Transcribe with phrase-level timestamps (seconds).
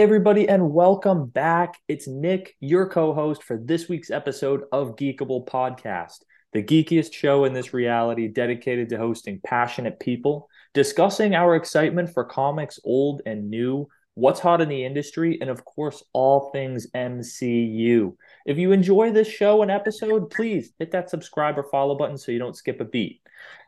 [0.00, 1.74] Everybody, and welcome back.
[1.86, 6.20] It's Nick, your co host for this week's episode of Geekable Podcast,
[6.54, 12.24] the geekiest show in this reality dedicated to hosting passionate people, discussing our excitement for
[12.24, 18.16] comics, old and new, what's hot in the industry, and of course, all things MCU.
[18.46, 22.32] If you enjoy this show and episode, please hit that subscribe or follow button so
[22.32, 23.20] you don't skip a beat.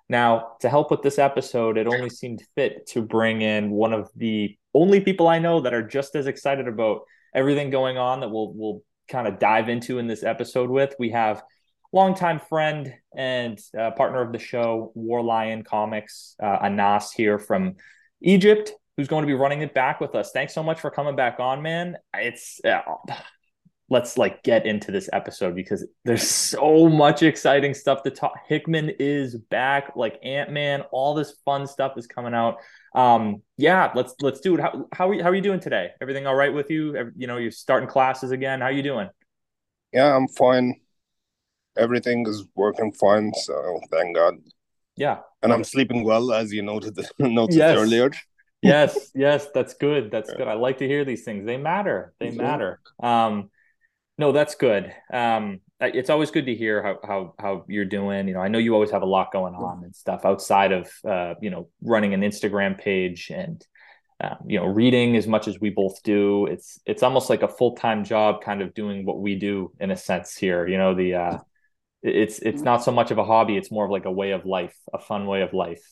[0.08, 4.10] Now, to help with this episode, it only seemed fit to bring in one of
[4.16, 7.02] the only people I know that are just as excited about
[7.34, 10.94] everything going on that we'll we'll kind of dive into in this episode with.
[10.98, 11.42] We have
[11.92, 17.76] longtime friend and uh, partner of the show, War Lion Comics, uh, Anas here from
[18.22, 20.30] Egypt, who's going to be running it back with us.
[20.32, 21.96] Thanks so much for coming back on, man.
[22.14, 22.80] It's uh,
[23.90, 28.32] let's like get into this episode because there's so much exciting stuff to talk.
[28.48, 30.82] Hickman is back, like Ant Man.
[30.92, 32.56] All this fun stuff is coming out.
[32.94, 34.60] Um, yeah, let's let's do it.
[34.60, 35.90] How how are you, how are you doing today?
[36.00, 37.12] Everything all right with you?
[37.16, 38.60] You know, you're starting classes again.
[38.60, 39.08] How are you doing?
[39.92, 40.80] Yeah, I'm fine.
[41.76, 44.34] Everything is working fine, so thank God.
[44.96, 47.78] Yeah, and I'm sleeping well, as you noted noted yes.
[47.78, 48.10] earlier.
[48.60, 50.10] yes, yes, that's good.
[50.10, 50.48] That's good.
[50.48, 51.46] I like to hear these things.
[51.46, 52.12] They matter.
[52.20, 52.78] They matter.
[53.02, 53.50] Um,
[54.18, 54.92] no, that's good.
[55.10, 58.28] Um, it's always good to hear how how how you're doing.
[58.28, 60.90] You know, I know you always have a lot going on and stuff outside of
[61.04, 63.64] uh, you know running an Instagram page and
[64.22, 66.46] um, you know reading as much as we both do.
[66.46, 69.90] It's it's almost like a full time job, kind of doing what we do in
[69.90, 70.66] a sense here.
[70.66, 71.38] You know, the uh,
[72.02, 74.46] it's it's not so much of a hobby; it's more of like a way of
[74.46, 75.82] life, a fun way of life.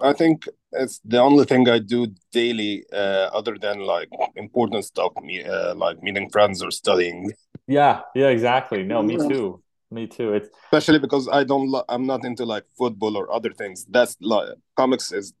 [0.00, 5.12] I think it's the only thing I do daily, uh, other than like important stuff,
[5.22, 7.32] me uh, like meeting friends or studying.
[7.66, 8.82] Yeah, yeah, exactly.
[8.82, 9.62] No, me too.
[9.90, 10.34] Me too.
[10.34, 11.68] It's especially because I don't.
[11.68, 13.84] Lo- I'm not into like football or other things.
[13.88, 15.32] That's like comics is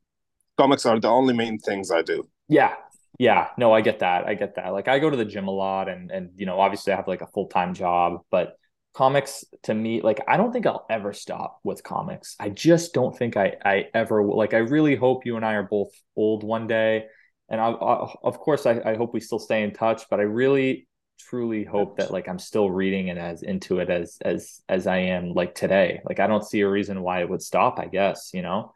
[0.58, 2.28] comics are the only main things I do.
[2.48, 2.74] Yeah,
[3.18, 3.48] yeah.
[3.56, 4.26] No, I get that.
[4.26, 4.72] I get that.
[4.72, 7.08] Like I go to the gym a lot, and and you know, obviously I have
[7.08, 8.56] like a full time job, but
[8.92, 12.34] comics to me like i don't think i'll ever stop with comics.
[12.40, 15.62] I just don't think i i ever like i really hope you and i are
[15.62, 17.06] both old one day.
[17.48, 20.24] And I, I, of course I, I hope we still stay in touch but i
[20.24, 24.86] really truly hope that like i'm still reading and as into it as as as
[24.86, 26.00] i am like today.
[26.04, 28.74] Like i don't see a reason why it would stop i guess you know?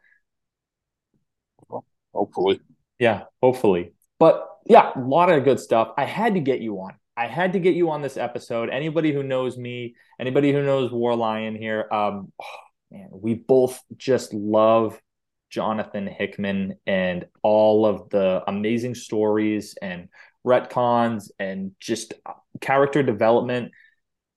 [2.13, 2.61] Hopefully.
[2.99, 3.93] Yeah hopefully.
[4.17, 5.91] But yeah a lot of good stuff.
[5.97, 8.69] I had to get you on I had to get you on this episode.
[8.69, 12.45] Anybody who knows me, anybody who knows War Lion here, um, oh,
[12.91, 14.99] man, we both just love
[15.49, 20.09] Jonathan Hickman and all of the amazing stories and
[20.45, 22.13] retcons and just
[22.61, 23.71] character development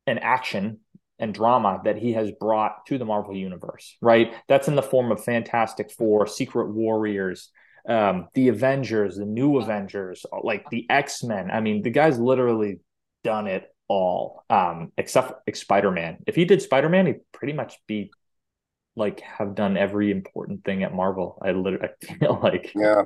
[0.06, 0.80] and action
[1.18, 4.34] and drama that he has brought to the Marvel universe, right?
[4.48, 7.50] That's in the form of Fantastic Four, Secret Warriors,
[7.88, 11.50] um, the Avengers, the new Avengers, like the X Men.
[11.50, 12.80] I mean, the guy's literally
[13.24, 16.18] done it all, um, except Spider Man.
[16.26, 18.10] If he did Spider Man, he'd pretty much be
[18.94, 21.38] like have done every important thing at Marvel.
[21.42, 23.04] I literally I feel like yeah.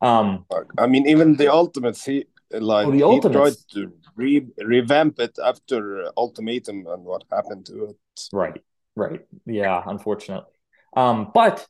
[0.00, 0.44] Um,
[0.78, 3.64] I mean, even the Ultimates, he like oh, the Ultimates.
[3.68, 7.96] he tried to re- revamp it after Ultimatum and what happened to it.
[8.32, 8.62] Right,
[8.96, 10.50] right, yeah, unfortunately.
[10.96, 11.66] Um, but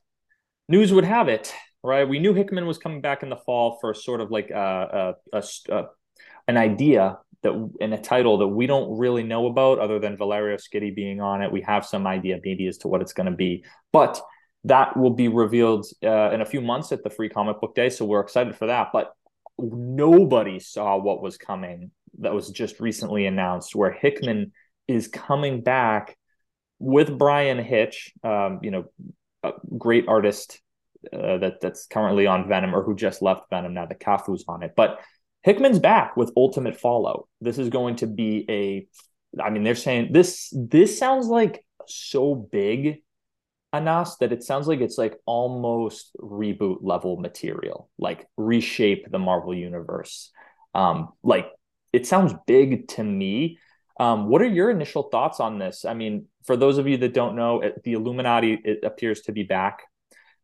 [0.67, 2.07] news would have it right?
[2.07, 5.37] We knew Hickman was coming back in the fall for sort of like a, a,
[5.37, 5.83] a, a
[6.47, 10.57] an idea that in a title that we don't really know about other than Valerio
[10.57, 11.51] Schiti being on it.
[11.51, 13.63] We have some idea maybe as to what it's going to be,
[13.93, 14.19] but
[14.65, 17.89] that will be revealed uh, in a few months at the free comic book day.
[17.89, 18.89] So we're excited for that.
[18.91, 19.13] But
[19.57, 24.51] nobody saw what was coming that was just recently announced, where Hickman
[24.87, 26.17] is coming back
[26.79, 28.85] with Bryan Hitch, um, you know,
[29.77, 30.59] great artist
[31.13, 34.63] uh, that that's currently on Venom or who just left Venom now that Cafu's on
[34.63, 34.73] it.
[34.75, 34.99] But
[35.43, 37.27] Hickman's back with Ultimate Fallout.
[37.41, 38.87] This is going to be a
[39.41, 43.01] I mean they're saying this this sounds like so big
[43.71, 49.55] Anas that it sounds like it's like almost reboot level material, like reshape the Marvel
[49.55, 50.31] universe.
[50.75, 51.47] Um like
[51.93, 53.59] it sounds big to me.
[53.99, 55.83] Um, what are your initial thoughts on this?
[55.83, 59.43] I mean, for those of you that don't know, the Illuminati it appears to be
[59.43, 59.81] back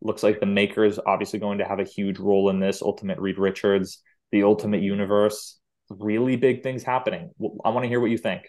[0.05, 2.83] Looks like the maker is obviously going to have a huge role in this.
[2.83, 5.57] Ultimate Reed Richards, the Ultimate Universe,
[5.89, 7.31] really big things happening.
[7.65, 8.43] I want to hear what you think.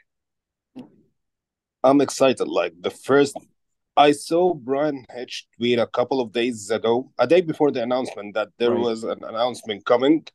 [1.82, 2.46] I'm excited.
[2.46, 3.38] Like the first,
[3.96, 8.34] I saw Bryan Hitch tweet a couple of days ago, a day before the announcement,
[8.34, 8.80] that there right.
[8.80, 10.26] was an announcement coming,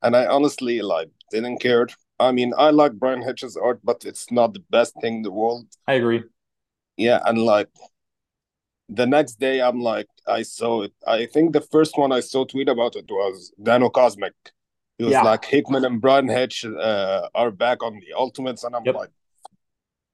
[0.00, 1.88] and I honestly like didn't care.
[2.18, 5.30] I mean, I like Bryan Hitch's art, but it's not the best thing in the
[5.30, 5.66] world.
[5.86, 6.22] I agree.
[6.96, 7.68] Yeah, and like
[8.90, 10.92] the next day I'm like, I saw it.
[11.06, 14.34] I think the first one I saw tweet about it was Dano Cosmic.
[14.98, 15.22] He was yeah.
[15.22, 18.96] like Hickman and Bryan Hitch uh, are back on the Ultimates, and I'm yep.
[18.96, 19.10] like,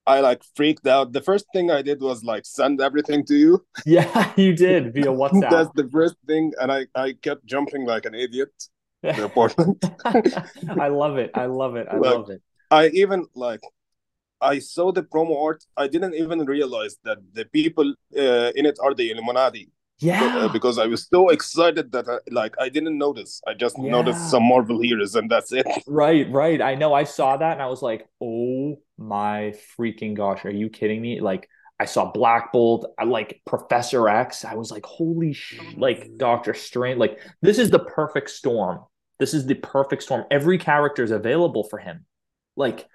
[0.07, 1.13] I like freaked out.
[1.13, 3.65] The first thing I did was like send everything to you.
[3.87, 5.51] Yeah, you did via WhatsApp.
[5.51, 8.53] That's the first thing, and I I kept jumping like an idiot.
[9.03, 9.85] The apartment.
[10.05, 11.31] I love it.
[11.35, 11.87] I love it.
[11.89, 12.43] I like, love it.
[12.73, 13.61] I even like
[14.41, 15.65] I saw the promo art.
[15.77, 19.71] I didn't even realize that the people uh, in it are the Illuminati.
[19.99, 20.37] Yeah.
[20.37, 23.41] Uh, because I was so excited that I, like I didn't notice.
[23.47, 23.91] I just yeah.
[23.91, 25.67] noticed some Marvel heroes and that's it.
[25.87, 26.61] Right, right.
[26.61, 26.93] I know.
[26.93, 31.21] I saw that and I was like, "Oh my freaking gosh, are you kidding me?"
[31.21, 31.49] Like
[31.81, 34.45] I saw Black Bolt, I like Professor X.
[34.45, 36.99] I was like, "Holy sh!" Like Doctor Strange.
[36.99, 38.81] Like this is the perfect storm.
[39.19, 40.25] This is the perfect storm.
[40.31, 42.05] Every character is available for him.
[42.55, 42.87] Like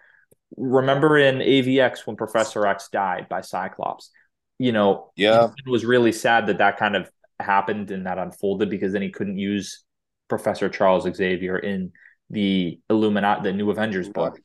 [0.57, 4.11] remember in AVX when Professor X died by Cyclops?
[4.57, 7.09] You know, yeah, it was really sad that that kind of
[7.39, 9.83] happened and that unfolded because then he couldn't use
[10.29, 11.91] Professor Charles Xavier in
[12.29, 14.39] the Illuminati, the New Avengers book.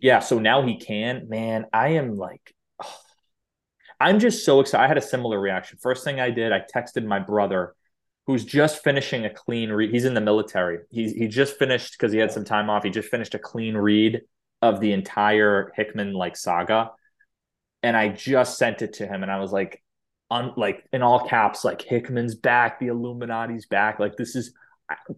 [0.00, 1.28] Yeah, so now he can.
[1.28, 2.96] Man, I am like, oh,
[4.00, 4.82] I'm just so excited.
[4.82, 5.78] I had a similar reaction.
[5.80, 7.74] First thing I did, I texted my brother,
[8.26, 9.90] who's just finishing a clean read.
[9.92, 10.78] He's in the military.
[10.90, 12.82] He he just finished because he had some time off.
[12.82, 14.22] He just finished a clean read
[14.62, 16.92] of the entire Hickman like saga.
[17.82, 19.82] And I just sent it to him and I was like,
[20.30, 23.98] on like in all caps, like Hickman's back, the Illuminati's back.
[23.98, 24.54] Like this is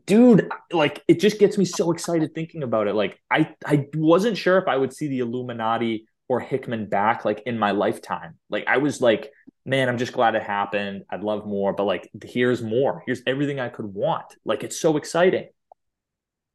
[0.06, 2.94] dude, like it just gets me so excited thinking about it.
[2.94, 7.42] Like I I wasn't sure if I would see the Illuminati or Hickman back like
[7.46, 8.38] in my lifetime.
[8.50, 9.30] Like I was like,
[9.64, 11.04] man, I'm just glad it happened.
[11.08, 13.04] I'd love more, but like here's more.
[13.06, 14.26] Here's everything I could want.
[14.44, 15.46] Like it's so exciting.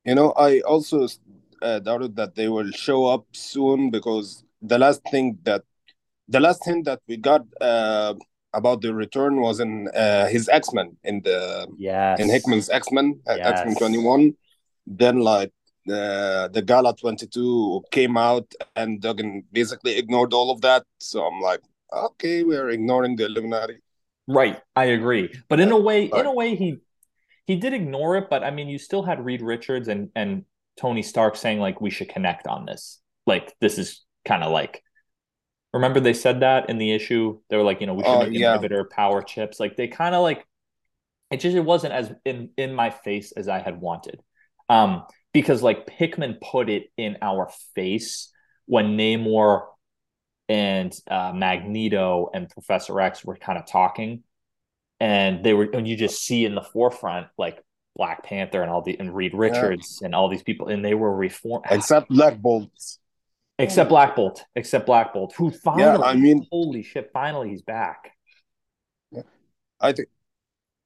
[0.04, 1.08] You know, I also
[1.62, 5.64] uh, doubted that they will show up soon because the last thing that
[6.28, 8.14] the last thing that we got uh,
[8.54, 12.20] about the return was in uh, his X Men in the yes.
[12.20, 13.60] in Hickman's X Men uh, yes.
[13.60, 14.34] X Men twenty one.
[14.86, 15.52] Then like
[15.86, 20.84] the the Gala twenty two came out and Duggan basically ignored all of that.
[21.00, 21.62] So I'm like,
[21.92, 23.78] okay, we're ignoring the Illuminati.
[24.28, 25.34] Right, I agree.
[25.48, 26.78] But in a way, in a way, he
[27.46, 28.30] he did ignore it.
[28.30, 30.46] But I mean, you still had Reed Richards and and
[30.80, 33.00] Tony Stark saying like we should connect on this.
[33.26, 34.82] Like this is kind of like
[35.74, 37.40] remember they said that in the issue.
[37.50, 38.58] They were like, you know, we should uh, make yeah.
[38.58, 39.60] inhibitor power chips.
[39.60, 40.46] Like they kind of like
[41.32, 44.22] it just it wasn't as in in my face as I had wanted.
[44.68, 45.04] Um
[45.34, 48.32] because like Hickman put it in our face
[48.66, 49.66] when Namor
[50.48, 54.24] and uh, Magneto and Professor X were kind of talking,
[55.00, 57.64] and they were, and you just see in the forefront like
[57.96, 60.08] Black Panther and all the and Reed Richards yeah.
[60.08, 62.70] and all these people, and they were reformed except Black Bolt.
[63.58, 67.62] Except Black Bolt, except Black Bolt, who finally, yeah, I mean, holy shit, finally he's
[67.62, 68.12] back.
[69.12, 69.24] Yeah,
[69.82, 70.08] I think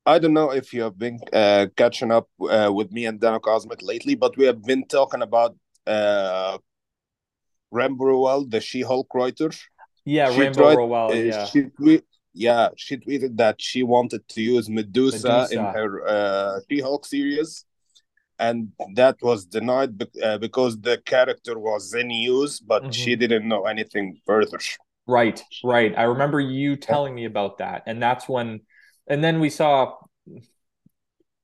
[0.05, 3.39] I don't know if you have been uh, catching up uh, with me and Dano
[3.39, 5.55] Cosmic lately, but we have been talking about
[5.87, 6.57] uh,
[7.71, 9.51] Rainbow Rowell, the She-Hulk writer.
[10.05, 11.11] Yeah, she Rainbow tried, Rowell.
[11.11, 11.45] Uh, yeah.
[11.45, 12.03] She tweet,
[12.33, 15.53] yeah, she tweeted that she wanted to use Medusa, Medusa.
[15.53, 17.65] in her uh, She-Hulk series,
[18.39, 22.91] and that was denied be- uh, because the character was in use, but mm-hmm.
[22.91, 24.59] she didn't know anything further.
[25.05, 25.93] Right, right.
[25.97, 28.61] I remember you telling me about that, and that's when,
[29.07, 29.95] and then we saw,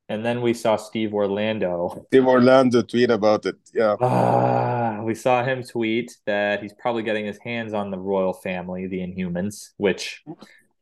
[0.08, 2.04] and then we saw Steve Orlando.
[2.08, 3.56] Steve Orlando tweet about it.
[3.72, 3.92] Yeah.
[3.92, 8.88] Uh, we saw him tweet that he's probably getting his hands on the royal family,
[8.88, 10.22] the Inhumans, which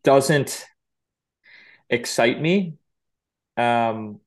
[0.03, 0.67] doesn't
[1.91, 2.75] excite me.
[3.57, 4.21] Um,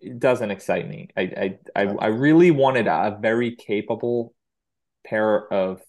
[0.00, 1.08] it doesn't excite me.
[1.16, 4.34] I, I, I, I really wanted a very capable
[5.04, 5.80] pair of,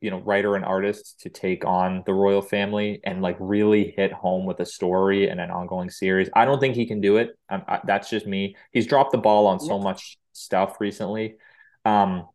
[0.00, 4.12] you know, writer and artist to take on the royal family and like really hit
[4.12, 6.28] home with a story and an ongoing series.
[6.34, 7.36] I don't think he can do it.
[7.48, 8.56] I, that's just me.
[8.72, 11.36] He's dropped the ball on so much stuff recently.
[11.84, 12.28] Um,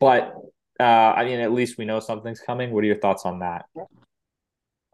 [0.00, 0.34] but
[0.80, 2.70] uh, I mean, at least we know something's coming.
[2.70, 3.66] What are your thoughts on that?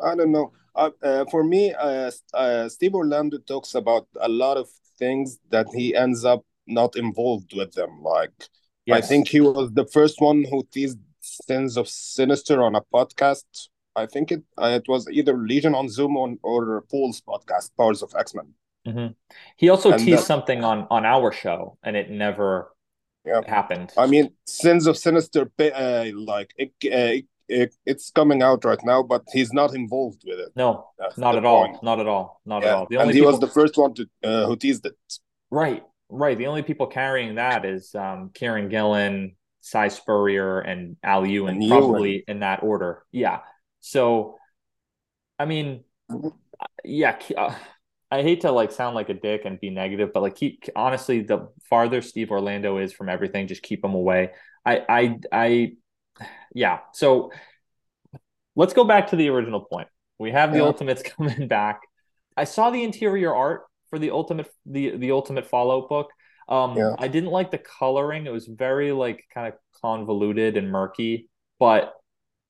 [0.02, 0.52] I don't know.
[0.74, 5.66] Uh, uh, for me, uh, uh, Steve Orlando talks about a lot of things that
[5.74, 8.02] he ends up not involved with them.
[8.02, 8.32] Like,
[8.86, 8.98] yes.
[8.98, 13.44] I think he was the first one who teased Sins of Sinister on a podcast.
[13.96, 18.02] I think it uh, it was either Legion on Zoom on, or Paul's podcast, Powers
[18.02, 18.54] of X Men.
[18.86, 19.12] Mm-hmm.
[19.56, 22.72] He also and teased something on on our show, and it never
[23.26, 23.40] yeah.
[23.46, 23.92] happened.
[23.98, 29.02] I mean, Sins of Sinister, uh, like it, it it, it's coming out right now,
[29.02, 30.50] but he's not involved with it.
[30.56, 31.74] No, That's not at point.
[31.74, 31.80] all.
[31.82, 32.40] Not at all.
[32.44, 32.68] Not yeah.
[32.68, 32.86] at all.
[32.88, 33.32] The and he people...
[33.32, 34.94] was the first one to uh, who teased it.
[35.50, 36.38] Right, right.
[36.38, 41.70] The only people carrying that is um, Kieron Gillen, Si Spurrier, and Al Ewing, and
[41.70, 42.24] probably Ewan.
[42.28, 43.04] in that order.
[43.10, 43.40] Yeah.
[43.80, 44.36] So
[45.40, 45.84] I mean,
[46.84, 47.54] yeah, uh,
[48.10, 51.22] I hate to like sound like a dick and be negative, but like keep honestly,
[51.22, 54.32] the farther Steve Orlando is from everything, just keep him away.
[54.66, 55.72] I, I, I,
[56.54, 56.80] yeah.
[56.92, 57.32] So
[58.56, 59.88] let's go back to the original point.
[60.18, 60.64] We have the yeah.
[60.64, 61.80] Ultimates coming back.
[62.36, 66.10] I saw the interior art for the ultimate the the ultimate Fallout book.
[66.48, 66.94] Um, yeah.
[66.98, 68.26] I didn't like the coloring.
[68.26, 71.28] It was very like kind of convoluted and murky.
[71.58, 71.94] But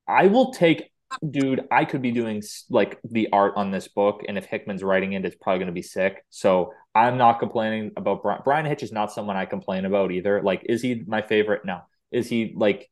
[0.09, 0.91] I will take,
[1.29, 1.67] dude.
[1.71, 5.25] I could be doing like the art on this book, and if Hickman's writing it,
[5.25, 6.25] it's probably going to be sick.
[6.31, 8.43] So I'm not complaining about Brian.
[8.45, 10.43] Bryan Hitch is not someone I complain about either.
[10.43, 11.65] Like, is he my favorite?
[11.65, 11.81] No.
[12.11, 12.91] Is he like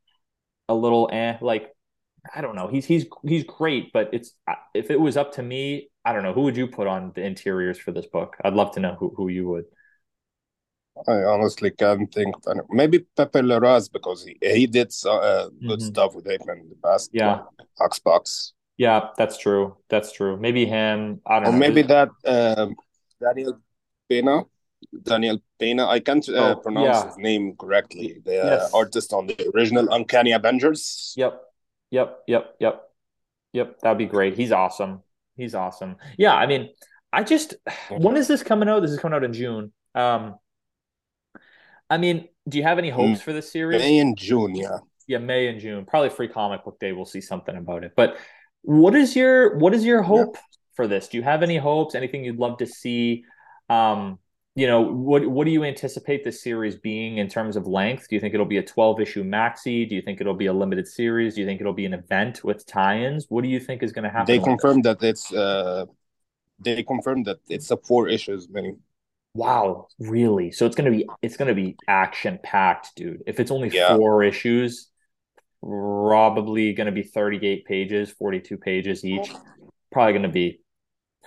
[0.69, 1.39] a little eh?
[1.41, 1.75] Like
[2.35, 2.69] I don't know.
[2.69, 4.35] He's he's he's great, but it's
[4.75, 6.33] if it was up to me, I don't know.
[6.33, 8.37] Who would you put on the interiors for this book?
[8.45, 9.65] I'd love to know who, who you would.
[11.07, 12.35] I honestly can't think.
[12.71, 15.87] Maybe Pepe Larraz because he, he did uh, good mm-hmm.
[15.87, 17.11] stuff with Hickman in the past.
[17.13, 17.43] Yeah,
[17.81, 18.53] HOXPOX.
[18.77, 19.77] Yeah, that's true.
[19.89, 20.37] That's true.
[20.37, 21.21] Maybe him.
[21.27, 21.59] I don't or know.
[21.59, 22.75] maybe that um,
[23.21, 23.61] Daniel
[24.09, 24.43] Pena.
[25.03, 25.87] Daniel Pena.
[25.87, 27.07] I can't uh, oh, pronounce yeah.
[27.07, 28.21] his name correctly.
[28.25, 28.73] The yes.
[28.73, 31.15] artist on the original Uncanny Avengers.
[31.17, 31.43] Yep.
[31.91, 32.83] Yep, yep, yep,
[33.53, 33.79] yep.
[33.81, 34.35] That'd be great.
[34.35, 35.03] He's awesome.
[35.37, 35.97] He's awesome.
[36.19, 36.71] Yeah, I mean,
[37.13, 37.55] I just
[37.91, 38.81] when is this coming out?
[38.81, 39.73] This is coming out in June.
[39.95, 40.37] Um,
[41.89, 43.81] I mean, do you have any hopes mm, for this series?
[43.81, 44.79] May and June, yeah.
[45.07, 45.87] Yeah, May and June.
[45.87, 46.93] Probably free comic book day.
[46.93, 47.93] We'll see something about it.
[47.97, 48.19] But
[48.63, 50.41] what is your what is your hope yeah.
[50.75, 51.09] for this?
[51.09, 51.95] Do you have any hopes?
[51.95, 53.25] Anything you'd love to see?
[53.71, 54.19] Um,
[54.55, 58.09] you know, what what do you anticipate this series being in terms of length?
[58.09, 59.89] Do you think it'll be a 12 issue maxi?
[59.89, 61.35] Do you think it'll be a limited series?
[61.35, 63.27] Do you think it'll be an event with tie-ins?
[63.29, 64.27] What do you think is going to happen?
[64.27, 65.87] They confirmed that it's uh
[66.59, 68.75] they confirmed that it's a four issues mini.
[69.35, 70.51] Wow, really?
[70.51, 73.23] So it's going to be it's going to be action packed, dude.
[73.27, 73.97] If it's only yeah.
[73.97, 74.89] four issues,
[75.63, 79.31] probably going to be 38 pages, 42 pages each.
[79.93, 80.61] Probably going to be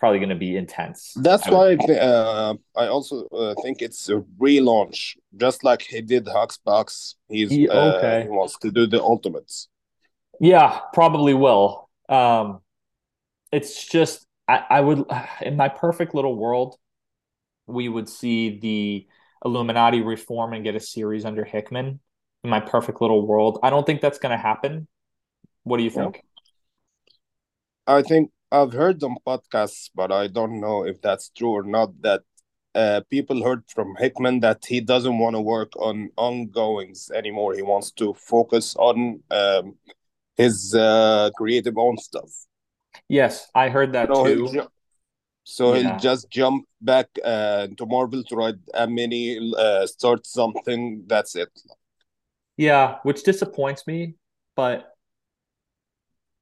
[0.01, 1.13] probably going to be intense.
[1.15, 6.01] That's I why I, uh, I also uh, think it's a relaunch, just like he
[6.01, 7.13] did HOXPOX.
[7.29, 8.21] He's he, uh, okay.
[8.21, 9.69] Uh, he wants to do the ultimates.
[10.39, 11.87] Yeah, probably will.
[12.09, 12.61] Um,
[13.51, 15.05] it's just I, I would
[15.43, 16.77] in my perfect little world,
[17.67, 19.07] we would see the
[19.45, 21.99] Illuminati reform and get a series under Hickman.
[22.43, 24.87] In my perfect little world, I don't think that's going to happen.
[25.61, 26.23] What do you think?
[27.85, 32.01] I think I've heard on podcasts, but I don't know if that's true or not.
[32.01, 32.21] That
[32.75, 37.53] uh, people heard from Hickman that he doesn't want to work on ongoings anymore.
[37.53, 39.75] He wants to focus on um,
[40.35, 42.29] his uh, creative own stuff.
[43.07, 44.47] Yes, I heard that so too.
[44.47, 44.71] He'll
[45.43, 45.81] so yeah.
[45.81, 51.03] he'll just jump back uh, to Marvel to write a mini, uh, start something.
[51.07, 51.49] That's it.
[52.57, 54.15] Yeah, which disappoints me,
[54.55, 54.93] but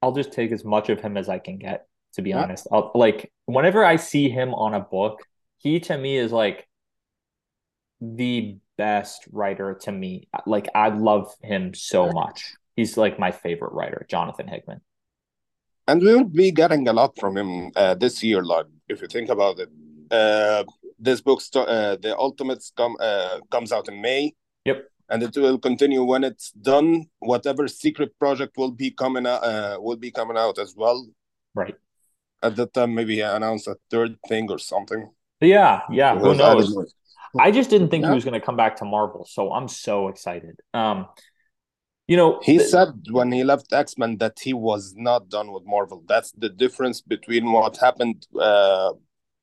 [0.02, 2.42] I'll just take as much of him as I can get to be yeah.
[2.42, 2.66] honest.
[2.72, 5.20] I'll, like whenever I see him on a book,
[5.58, 6.66] he to me is like
[8.00, 10.28] the best writer to me.
[10.46, 12.54] Like I love him so much.
[12.76, 14.80] He's like my favorite writer, Jonathan Hickman.
[15.86, 19.28] And we'll be getting a lot from him uh, this year, like if you think
[19.28, 19.68] about it.
[20.10, 20.64] Uh,
[20.98, 24.34] this book, uh, the Ultimates, come uh, comes out in May.
[24.64, 24.84] Yep.
[25.08, 27.06] And it will continue when it's done.
[27.18, 31.08] Whatever secret project will be coming out, uh, will be coming out as well.
[31.54, 31.74] Right
[32.42, 35.10] at that time maybe he announced a third thing or something.
[35.40, 36.18] Yeah, yeah.
[36.18, 36.94] Who knows?
[37.38, 38.10] I just didn't think yeah.
[38.10, 40.58] he was going to come back to Marvel, so I'm so excited.
[40.74, 41.06] Um,
[42.08, 45.52] you know, he th- said when he left X Men that he was not done
[45.52, 46.02] with Marvel.
[46.08, 48.94] That's the difference between what happened uh,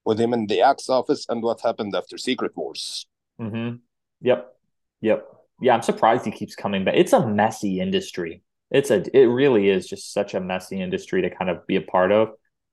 [0.03, 3.07] with him in the X office and what happened after Secret Wars.
[3.39, 3.77] Mm-hmm.
[4.21, 4.53] Yep.
[5.01, 5.27] Yep.
[5.61, 6.95] Yeah, I'm surprised he keeps coming back.
[6.97, 8.43] It's a messy industry.
[8.69, 9.05] It's a.
[9.17, 12.31] It really is just such a messy industry to kind of be a part of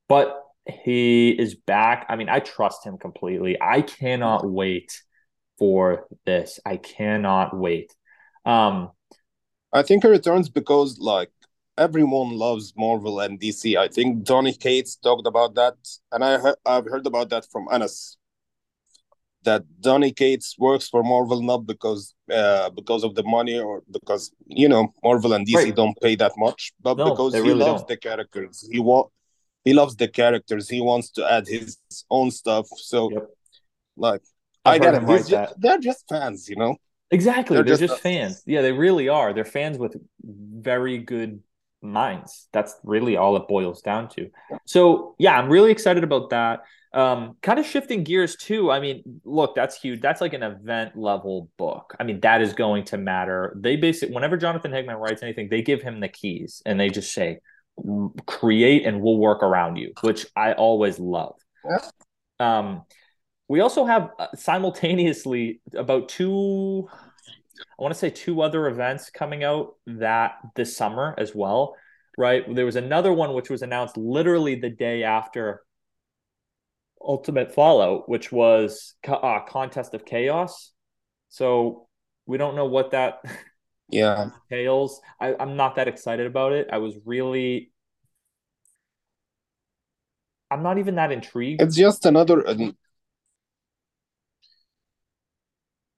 [0.09, 2.07] but he is back.
[2.09, 3.57] I mean, I trust him completely.
[3.61, 5.03] I cannot wait
[5.59, 6.59] for this.
[6.65, 7.95] I cannot wait.
[8.45, 8.91] Um,
[9.73, 11.31] I think he returns because like
[11.77, 13.77] everyone loves Marvel and DC.
[13.77, 15.75] I think Donny Cates talked about that,
[16.13, 18.17] and I he- I've heard about that from Anas.
[19.43, 24.33] That Donny Cates works for Marvel not because uh, because of the money or because
[24.47, 25.77] you know Marvel and DC right.
[25.77, 27.89] don't pay that much, but no, because he really loves don't.
[27.89, 28.67] the characters.
[28.71, 29.11] He want
[29.65, 30.69] he loves the characters.
[30.69, 31.79] He wants to add his
[32.11, 32.67] own stuff.
[32.77, 33.27] So, yep.
[33.97, 34.23] like,
[34.65, 35.27] I've I get it.
[35.27, 36.77] Just, they're just fans, you know.
[37.11, 38.43] Exactly, they're, they're just, just fans.
[38.47, 39.33] Yeah, they really are.
[39.33, 41.41] They're fans with very good
[41.83, 42.49] minds.
[42.53, 44.31] That's really all it boils down to.
[44.65, 46.65] So, yeah, I'm really excited about that.
[46.95, 48.71] Um, kind of shifting gears too.
[48.71, 50.01] I mean, look, that's huge.
[50.01, 51.95] That's like an event level book.
[51.99, 53.55] I mean, that is going to matter.
[53.61, 57.13] They basically, whenever Jonathan Hickman writes anything, they give him the keys and they just
[57.13, 57.41] say,
[58.27, 61.35] create and we'll work around you, which I always love.
[61.69, 61.89] Yeah.
[62.41, 62.83] Um,
[63.49, 66.89] we also have uh, simultaneously about two,
[67.79, 71.77] I want to say two other events coming out that this summer as well,
[72.17, 72.43] right?
[72.55, 75.63] There was another one which was announced literally the day after
[77.03, 80.73] Ultimate Fallout, which was uh, Contest of Chaos.
[81.29, 81.87] So
[82.27, 83.21] we don't know what that
[83.89, 85.01] yeah entails.
[85.21, 86.69] I, I'm not that excited about it.
[86.73, 87.71] I was really
[90.51, 91.61] I'm not even that intrigued.
[91.61, 92.47] It's just another.
[92.47, 92.71] Uh,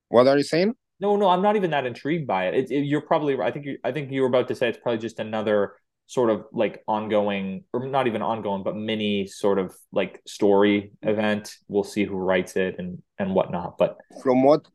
[0.08, 0.74] what are you saying?
[0.98, 2.54] No, no, I'm not even that intrigued by it.
[2.54, 3.38] it, it you're probably.
[3.38, 3.78] I think you.
[3.84, 5.74] I think you were about to say it's probably just another
[6.06, 11.54] sort of like ongoing, or not even ongoing, but mini sort of like story event.
[11.68, 13.76] We'll see who writes it and and whatnot.
[13.76, 14.66] But from what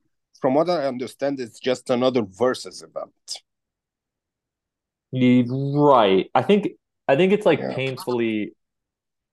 [0.42, 3.12] from what I understand, it's just another versus event.
[5.14, 6.30] Right.
[6.34, 6.70] I think
[7.08, 7.76] I think it's like yeah.
[7.76, 8.54] painfully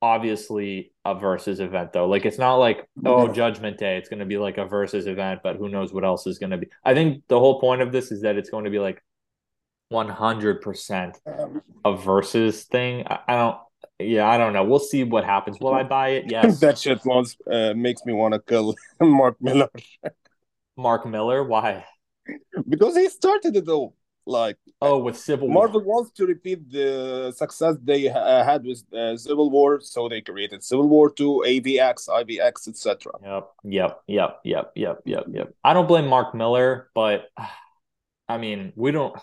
[0.00, 2.08] obviously a versus event though.
[2.08, 5.40] Like it's not like oh Judgment Day, it's going to be like a versus event,
[5.42, 6.68] but who knows what else is going to be.
[6.84, 9.02] I think the whole point of this is that it's going to be like
[9.92, 11.14] 100%
[11.84, 13.06] a versus thing.
[13.06, 13.56] I, I don't
[14.00, 14.64] yeah, I don't know.
[14.64, 15.58] We'll see what happens.
[15.60, 16.24] Will I buy it?
[16.30, 16.60] Yes.
[16.60, 17.00] that shit
[17.50, 19.70] uh, makes me want to kill Mark Millar.
[20.78, 21.84] Mark Millar, why?
[22.68, 23.94] Because he started it all.
[24.28, 25.54] Like oh, with Civil War.
[25.54, 25.96] Marvel War.
[25.96, 30.62] wants to repeat the success they uh, had with uh, Civil War, so they created
[30.62, 33.12] Civil War Two, AVX, IVX, etc.
[33.24, 35.54] Yep, yep, yep, yep, yep, yep, yep.
[35.64, 37.30] I don't blame Mark Millar, but
[38.28, 39.18] I mean, we don't.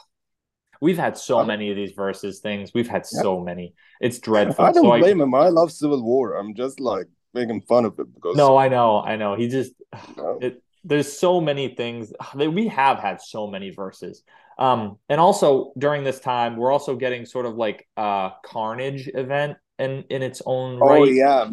[0.82, 2.72] We've had so many of these versus things.
[2.74, 3.76] We've had so many.
[4.02, 4.66] It's dreadful.
[4.66, 5.36] I don't so blame I, him.
[5.36, 6.34] I love Civil War.
[6.34, 8.36] I'm just like making fun of it because.
[8.36, 9.36] No, I know, I know.
[9.36, 9.74] He just
[10.18, 10.40] no.
[10.42, 10.64] it.
[10.86, 14.24] There's so many things that we have had so many verses.
[14.58, 19.58] Um, and also during this time, we're also getting sort of like a Carnage event
[19.80, 21.02] in in its own oh, right.
[21.02, 21.50] Oh yeah,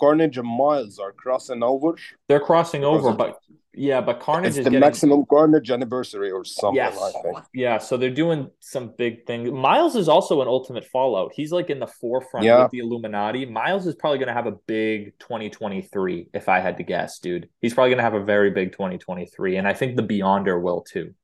[0.00, 1.96] Carnage and Miles are crossing over.
[2.28, 3.38] They're crossing over, but
[3.76, 4.80] yeah, but Carnage it's is the getting...
[4.80, 6.76] maximum Carnage anniversary or something.
[6.76, 7.00] Yes.
[7.00, 7.38] I think.
[7.52, 9.50] Yeah, so they're doing some big things.
[9.50, 11.32] Miles is also an Ultimate Fallout.
[11.34, 12.62] He's like in the forefront yeah.
[12.62, 13.46] with the Illuminati.
[13.46, 17.48] Miles is probably going to have a big 2023, if I had to guess, dude.
[17.60, 20.82] He's probably going to have a very big 2023, and I think the Beyonder will
[20.82, 21.14] too.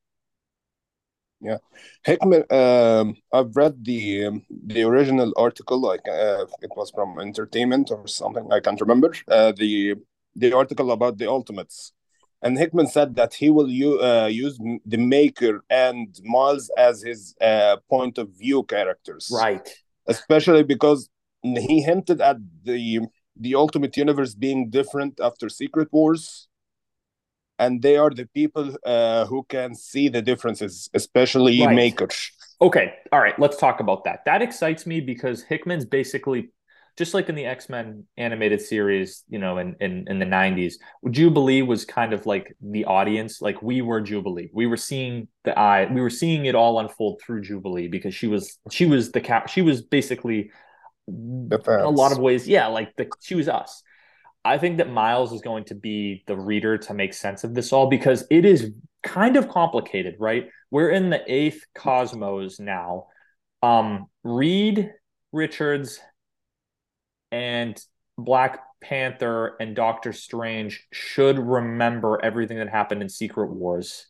[1.40, 1.58] Yeah,
[2.04, 2.44] Hickman.
[2.50, 5.80] Um, I've read the um, the original article.
[5.80, 8.52] Like uh, it was from Entertainment or something.
[8.52, 9.14] I can't remember.
[9.26, 9.94] Uh, the
[10.36, 11.92] the article about the Ultimates,
[12.42, 17.34] and Hickman said that he will u- uh, use the Maker and Miles as his
[17.40, 19.30] uh, point of view characters.
[19.32, 19.66] Right.
[20.06, 21.08] Especially because
[21.42, 23.00] he hinted at the
[23.34, 26.48] the Ultimate Universe being different after Secret Wars
[27.60, 31.76] and they are the people uh, who can see the differences, especially right.
[31.76, 32.32] makers.
[32.60, 34.24] Okay, all right, let's talk about that.
[34.24, 36.50] That excites me because Hickman's basically
[36.96, 40.74] just like in the X Men animated series, you know, in, in in the '90s,
[41.10, 43.40] Jubilee was kind of like the audience.
[43.40, 44.50] Like we were Jubilee.
[44.52, 45.86] We were seeing the eye.
[45.92, 49.48] We were seeing it all unfold through Jubilee because she was she was the cap.
[49.48, 50.50] She was basically
[51.08, 53.82] a lot of ways, yeah, like the she was us.
[54.44, 57.72] I think that Miles is going to be the reader to make sense of this
[57.72, 58.72] all because it is
[59.02, 60.48] kind of complicated, right?
[60.70, 63.08] We're in the eighth cosmos now.
[63.62, 64.92] Um, Reed
[65.32, 66.00] Richards
[67.30, 67.78] and
[68.16, 74.06] Black Panther and Doctor Strange should remember everything that happened in Secret Wars.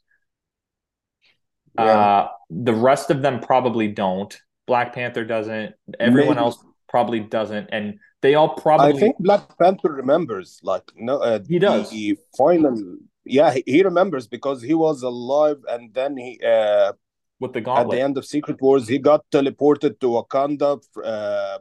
[1.77, 1.85] Yeah.
[1.85, 4.37] Uh, the rest of them probably don't.
[4.67, 5.75] Black Panther doesn't.
[5.99, 6.45] Everyone Maybe.
[6.45, 7.69] else probably doesn't.
[7.73, 8.93] And they all probably.
[8.93, 11.91] I think Black Panther remembers, like no, uh, he does.
[11.91, 16.93] The final, yeah, he, he, remembers because he was alive, and then he uh,
[17.39, 20.83] with the gauntlet at the end of Secret Wars, he got teleported to Wakanda.
[21.03, 21.59] Uh,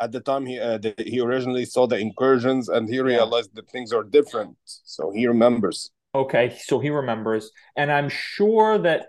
[0.00, 3.68] at the time, he uh, the, he originally saw the incursions, and he realized that
[3.70, 4.56] things are different.
[4.64, 5.90] So he remembers.
[6.14, 9.08] Okay, so he remembers, and I'm sure that,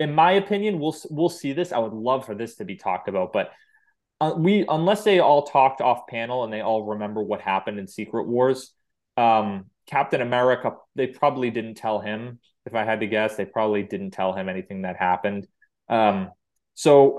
[0.00, 1.72] in my opinion, we'll we'll see this.
[1.72, 3.50] I would love for this to be talked about, but
[4.20, 7.86] uh, we unless they all talked off panel and they all remember what happened in
[7.86, 8.72] Secret Wars.
[9.16, 12.40] Um, Captain America, they probably didn't tell him.
[12.66, 15.46] If I had to guess, they probably didn't tell him anything that happened.
[15.88, 16.30] Um,
[16.74, 17.18] so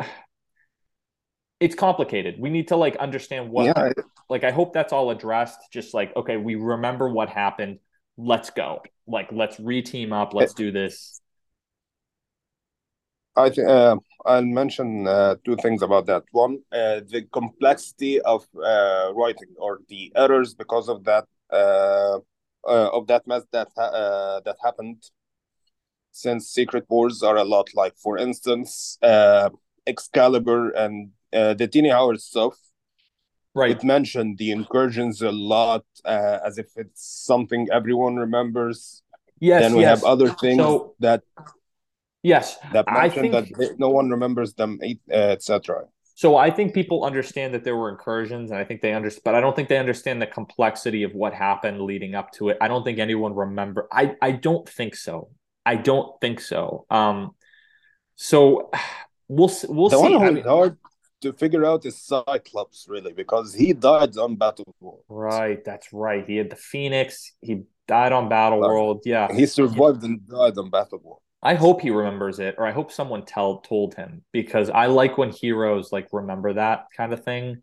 [1.59, 2.35] it's complicated.
[2.39, 3.65] We need to like understand what.
[3.65, 3.91] Yeah.
[4.29, 5.59] Like, I hope that's all addressed.
[5.73, 7.79] Just like, okay, we remember what happened.
[8.15, 8.83] Let's go.
[9.07, 10.33] Like, let's reteam up.
[10.33, 11.19] Let's do this.
[13.45, 16.23] I think uh, I'll mention uh, two things about that.
[16.32, 22.17] One, uh, the complexity of uh, writing or the errors because of that uh,
[22.67, 25.04] uh, of that mess that ha- that happened.
[26.12, 28.97] Since Secret Wars are a lot like, for instance,
[29.88, 32.56] Excalibur and uh, the Tini Howard stuff.
[33.56, 33.71] Right.
[33.71, 39.02] It mentioned the incursions a lot, uh, as if it's something everyone remembers.
[39.41, 39.62] Yes.
[39.62, 40.02] then we yes.
[40.02, 41.23] have other things So- that
[42.23, 42.58] yes.
[42.73, 45.86] that I mention think- that no one remembers them, uh, etc.
[46.15, 49.36] So I think people understand that there were incursions, and I think they understand, but
[49.36, 52.58] I don't think they understand the complexity of what happened leading up to it.
[52.60, 53.88] I don't think anyone remember.
[53.91, 55.29] I I don't think so.
[55.65, 56.86] I don't think so.
[56.89, 57.36] Um,
[58.15, 58.69] so
[59.29, 60.15] we'll we'll The see.
[60.15, 60.77] one I mean- hard
[61.21, 65.03] to figure out is Cyclops, really, because he died on Battle World.
[65.10, 66.23] right, that's right.
[66.27, 67.34] He had the Phoenix.
[67.41, 69.01] He died on Battle World.
[69.05, 71.21] Yeah, He survived and died on Battle World.
[71.41, 75.17] I hope he remembers it, or I hope someone tell told him because I like
[75.17, 77.62] when heroes like remember that kind of thing.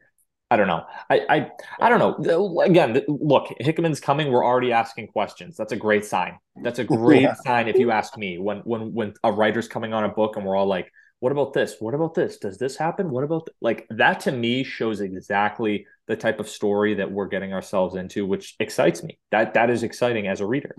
[0.50, 0.86] I don't know.
[1.10, 2.60] I I I don't know.
[2.60, 4.30] Again, look, Hickman's coming.
[4.30, 5.56] We're already asking questions.
[5.56, 6.38] That's a great sign.
[6.62, 7.34] That's a great Yeah.
[7.34, 8.38] sign if you ask me.
[8.38, 11.52] When when when a writer's coming on a book and we're all like, "What about
[11.52, 11.76] this?
[11.80, 12.38] What about this?
[12.38, 13.10] Does this happen?
[13.10, 13.56] What about th-?
[13.60, 18.24] like that?" To me, shows exactly the type of story that we're getting ourselves into,
[18.24, 19.18] which excites me.
[19.32, 20.76] That that is exciting as a reader.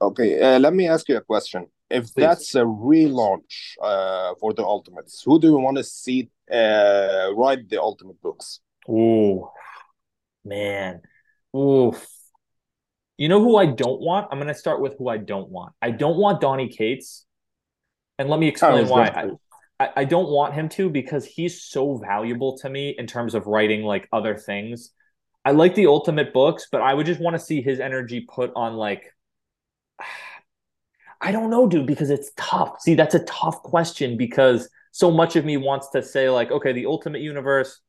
[0.00, 1.66] Okay, uh, let me ask you a question.
[1.90, 2.22] If Please.
[2.22, 7.68] that's a relaunch uh, for the Ultimates, who do you want to see uh, write
[7.68, 8.60] the Ultimate books?
[8.88, 9.52] Oh,
[10.44, 11.02] man.
[11.56, 12.06] Oof.
[13.16, 14.28] You know who I don't want?
[14.30, 15.72] I'm going to start with who I don't want.
[15.80, 17.26] I don't want Donny Cates.
[18.18, 19.06] And let me explain why.
[19.06, 23.34] I, I, I don't want him to because he's so valuable to me in terms
[23.34, 24.90] of writing like other things.
[25.44, 28.50] I like the ultimate books, but I would just want to see his energy put
[28.56, 29.12] on like
[31.20, 32.80] I don't know, dude, because it's tough.
[32.80, 36.72] See, that's a tough question because so much of me wants to say, like, okay,
[36.72, 37.80] the ultimate universe,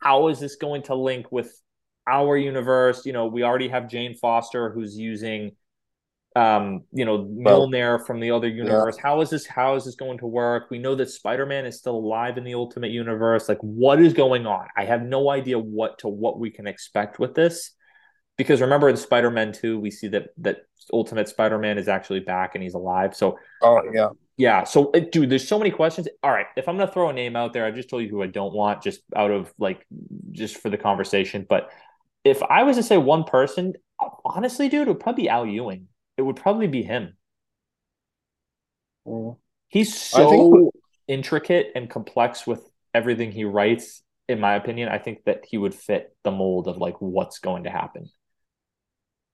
[0.00, 1.60] how is this going to link with
[2.06, 3.06] our universe?
[3.06, 5.52] You know, we already have Jane Foster who's using
[6.36, 8.98] um, you know, Mjolnir from the other universe.
[8.98, 10.70] How is this how is this going to work?
[10.70, 13.48] We know that Spider-Man is still alive in the ultimate universe.
[13.48, 14.66] Like what is going on?
[14.76, 17.72] I have no idea what to what we can expect with this.
[18.36, 22.62] Because remember in Spider-Man 2, we see that that Ultimate Spider-Man is actually back and
[22.62, 23.16] he's alive.
[23.16, 26.08] So Oh yeah, yeah, so dude, there's so many questions.
[26.22, 28.22] All right, if I'm gonna throw a name out there, I just told you who
[28.22, 29.86] I don't want, just out of like,
[30.32, 31.46] just for the conversation.
[31.48, 31.70] But
[32.24, 33.74] if I was to say one person,
[34.24, 35.88] honestly, dude, it would probably be Al Ewing.
[36.18, 37.16] It would probably be him.
[39.68, 40.74] He's so think-
[41.08, 44.02] intricate and complex with everything he writes.
[44.28, 47.64] In my opinion, I think that he would fit the mold of like what's going
[47.64, 48.10] to happen.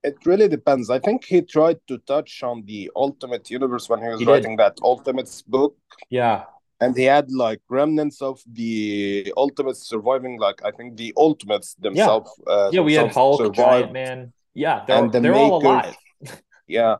[0.03, 0.91] It really depends.
[0.91, 4.33] I think he tried to touch on the Ultimate Universe when he was He did.
[4.33, 5.77] writing that Ultimates book,
[6.11, 6.45] Yeah,
[6.81, 10.39] and he had like remnants of the Ultimates surviving.
[10.39, 12.31] Like I think the Ultimates themselves.
[12.47, 13.57] Uh, yeah, we had Hulk, survived.
[13.57, 14.33] Giant Man.
[14.55, 15.97] Yeah, they're And the they're all alive.
[16.67, 16.97] Yeah.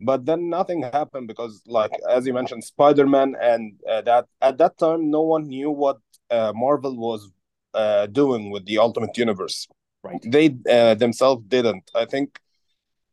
[0.00, 4.76] But then nothing happened because, like as you mentioned, Spider-Man, and uh, that at that
[4.76, 5.98] time no one knew what
[6.30, 7.32] uh, Marvel was
[7.72, 9.66] uh, doing with the Ultimate Universe.
[10.06, 10.22] Right.
[10.22, 11.90] They uh, themselves didn't.
[11.94, 12.38] I think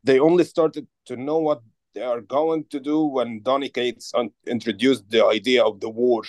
[0.04, 1.62] they only started to know what
[1.94, 6.24] they are going to do when Donny Cates un- introduced the idea of the war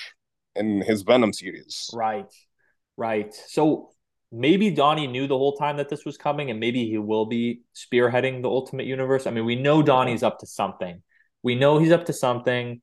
[0.55, 1.91] in his Venom series.
[1.93, 2.33] Right.
[2.97, 3.35] Right.
[3.35, 3.91] So
[4.31, 7.63] maybe Donny knew the whole time that this was coming, and maybe he will be
[7.75, 9.27] spearheading the Ultimate Universe.
[9.27, 11.03] I mean, we know Donny's up to something.
[11.43, 12.81] We know he's up to something.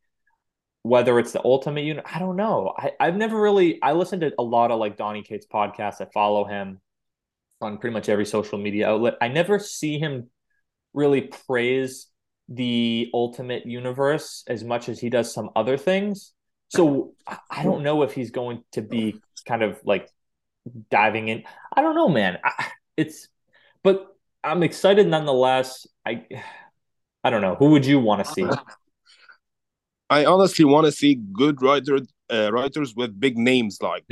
[0.83, 2.73] Whether it's the Ultimate Unit, I don't know.
[2.75, 3.79] I, I've never really.
[3.83, 6.01] I listened to a lot of like Donny Cates podcasts.
[6.01, 6.79] I follow him
[7.61, 9.15] on pretty much every social media outlet.
[9.21, 10.29] I never see him
[10.93, 12.07] really praise
[12.49, 16.33] the Ultimate Universe as much as he does some other things.
[16.69, 20.09] So I- don't know if he's going to be kind of like
[20.89, 21.43] diving in.
[21.75, 22.37] I don't know, man.
[22.43, 23.27] I, it's,
[23.83, 25.87] but I'm excited nonetheless.
[26.05, 26.25] I,
[27.23, 27.55] I don't know.
[27.55, 28.43] Who would you want to see?
[30.09, 34.03] I honestly want to see good writers, uh, writers with big names like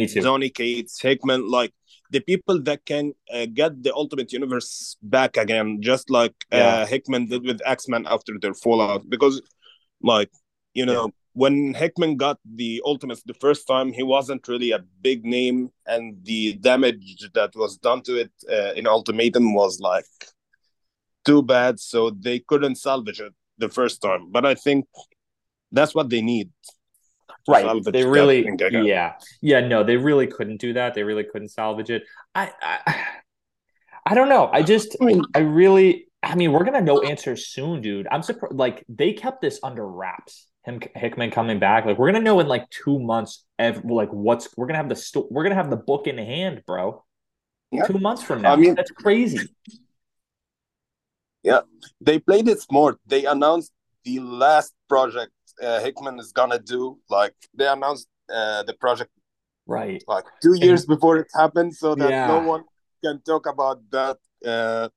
[0.49, 0.53] too.
[0.53, 1.73] Cates, Hickman, like
[2.11, 6.67] the people that can uh, get the Ultimate Universe back again, just like Yeah.
[6.67, 9.09] uh, Hickman did with X Men after their fallout.
[9.09, 9.41] Because,
[10.01, 10.31] like,
[10.73, 15.23] you know, when Hickman got the Ultimates the first time, he wasn't really a big
[15.23, 20.05] name, and the damage that was done to it uh, in Ultimatum was like
[21.25, 24.31] too bad, so they couldn't salvage it the first time.
[24.31, 24.85] But I think
[25.71, 26.49] that's what they need.
[27.47, 27.63] Right.
[27.63, 29.59] salvage They really, yeah, yeah.
[29.61, 30.93] No, they really couldn't do that.
[30.93, 32.03] They really couldn't salvage it.
[32.35, 33.05] I, I,
[34.05, 34.49] I don't know.
[34.51, 38.07] I just, I mean, I really, I mean, we're gonna know answers soon, dude.
[38.11, 38.55] I'm surprised.
[38.55, 40.47] Like they kept this under wraps.
[40.65, 41.85] Him Hickman coming back.
[41.85, 43.45] Like we're gonna know in like two months.
[43.57, 46.63] Ev- like what's we're gonna have the sto- we're gonna have the book in hand,
[46.67, 47.03] bro.
[47.71, 47.85] Yeah.
[47.85, 48.53] Two months from now.
[48.53, 49.49] I mean- that's crazy.
[51.43, 51.61] Yeah
[52.01, 52.99] they played it smart.
[53.05, 53.71] They announced
[54.03, 56.99] the last project uh, Hickman is gonna do.
[57.09, 59.11] Like they announced uh, the project
[59.65, 62.27] right like two years and, before it happened, so that yeah.
[62.27, 62.63] no one
[63.03, 64.89] can talk about that uh,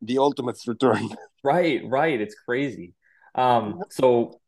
[0.00, 1.08] the Ultimate's return.
[1.44, 2.20] right, right.
[2.20, 2.94] It's crazy.
[3.34, 4.40] Um, so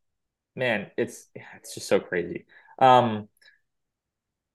[0.55, 2.46] man, it's it's just so crazy.
[2.79, 3.29] Um,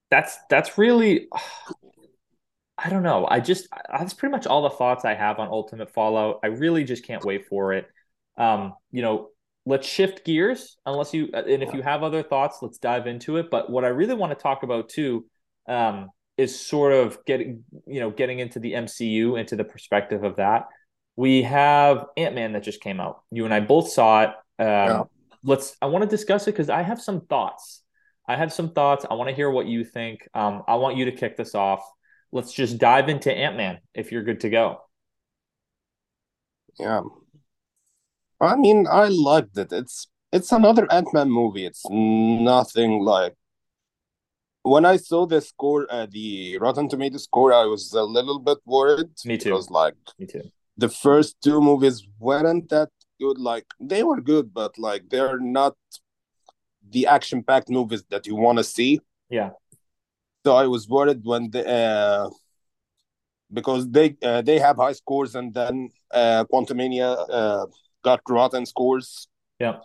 [0.09, 1.27] that's that's really
[2.77, 3.27] I don't know.
[3.29, 6.39] I just that's pretty much all the thoughts I have on Ultimate Fallout.
[6.43, 7.87] I really just can't wait for it.
[8.37, 9.31] Um, you know,
[9.65, 10.77] let's shift gears.
[10.85, 13.49] Unless you and if you have other thoughts, let's dive into it.
[13.49, 15.25] But what I really want to talk about too
[15.67, 20.37] um, is sort of getting you know getting into the MCU into the perspective of
[20.37, 20.67] that.
[21.15, 23.23] We have Ant Man that just came out.
[23.31, 24.29] You and I both saw it.
[24.59, 25.03] Um, yeah.
[25.43, 25.75] Let's.
[25.81, 27.83] I want to discuss it because I have some thoughts.
[28.27, 29.05] I have some thoughts.
[29.09, 30.27] I want to hear what you think.
[30.33, 31.81] Um, I want you to kick this off
[32.31, 34.81] let's just dive into Ant Man if you're good to go.
[36.79, 37.01] Yeah.
[38.41, 39.71] I mean, I liked it.
[39.71, 41.65] It's it's another Ant Man movie.
[41.65, 43.35] It's nothing like
[44.63, 48.59] when I saw the score, uh, the Rotten Tomato score, I was a little bit
[48.65, 49.09] worried.
[49.25, 49.49] Me too.
[49.49, 50.43] Because like, me too.
[50.77, 53.39] The first two movies weren't that good.
[53.39, 55.75] Like they were good, but like they're not
[56.89, 58.99] the action-packed movies that you want to see.
[59.29, 59.51] Yeah.
[60.45, 62.29] So I was worried when the uh,
[63.51, 67.65] because they uh, they have high scores and then uh, Quantumania uh,
[68.03, 69.27] got rotten scores.
[69.59, 69.77] Yeah.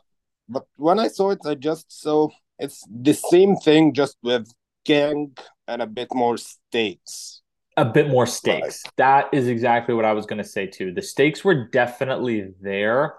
[0.48, 4.52] But when I saw it, I just saw it's the same thing, just with
[4.84, 7.42] Kang and a bit more stakes.
[7.76, 8.82] A bit more stakes.
[8.84, 8.92] Right.
[8.96, 10.92] That is exactly what I was going to say too.
[10.92, 13.14] The stakes were definitely there.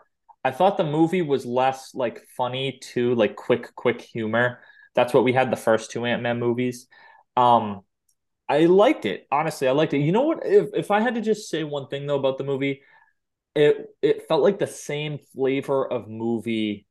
[0.46, 4.60] I thought the movie was less like funny too, like quick, quick humor.
[4.94, 6.88] That's what we had the first two Ant Man movies.
[7.36, 7.82] Um,
[8.48, 9.28] I liked it.
[9.32, 10.00] Honestly, I liked it.
[10.00, 10.46] You know what?
[10.46, 12.82] If if I had to just say one thing though about the movie,
[13.56, 16.86] it it felt like the same flavor of movie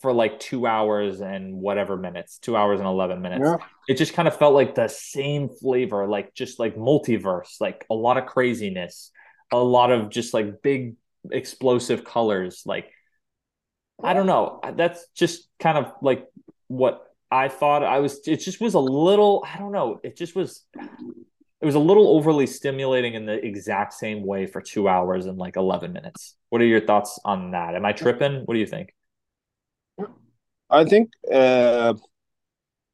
[0.00, 3.44] for like two hours and whatever minutes, two hours and eleven minutes.
[3.44, 3.56] Yeah.
[3.88, 7.94] It just kind of felt like the same flavor, like just like multiverse, like a
[7.94, 9.10] lot of craziness,
[9.50, 10.96] a lot of just like big
[11.30, 12.62] explosive colors.
[12.64, 12.90] Like
[14.02, 14.60] I don't know.
[14.76, 16.26] That's just kind of like
[16.68, 20.34] what I thought I was it just was a little I don't know it just
[20.34, 20.64] was
[21.60, 25.38] it was a little overly stimulating in the exact same way for 2 hours and
[25.38, 26.36] like 11 minutes.
[26.50, 27.74] What are your thoughts on that?
[27.74, 28.42] Am I tripping?
[28.44, 28.94] What do you think?
[30.70, 31.94] I think uh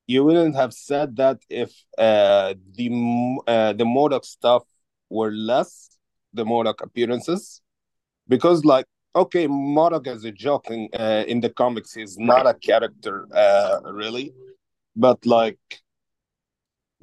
[0.07, 2.89] you wouldn't have said that if uh the
[3.47, 4.65] uh, the MODOK stuff
[5.11, 5.91] were less
[6.33, 7.61] the MODOK appearances
[8.29, 12.55] because like okay, MODOK as a joke in, uh, in the comics is not a
[12.55, 14.35] character uh, really,
[14.97, 15.59] but like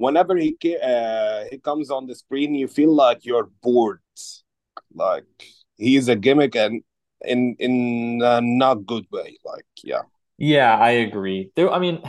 [0.02, 4.00] whenever he uh, he comes on the screen, you feel like you're bored.
[4.94, 5.26] Like
[5.78, 6.84] he's a gimmick and
[7.24, 9.38] in in a not good way.
[9.46, 10.04] Like yeah.
[10.38, 11.52] Yeah, I agree.
[11.56, 12.02] There, I mean,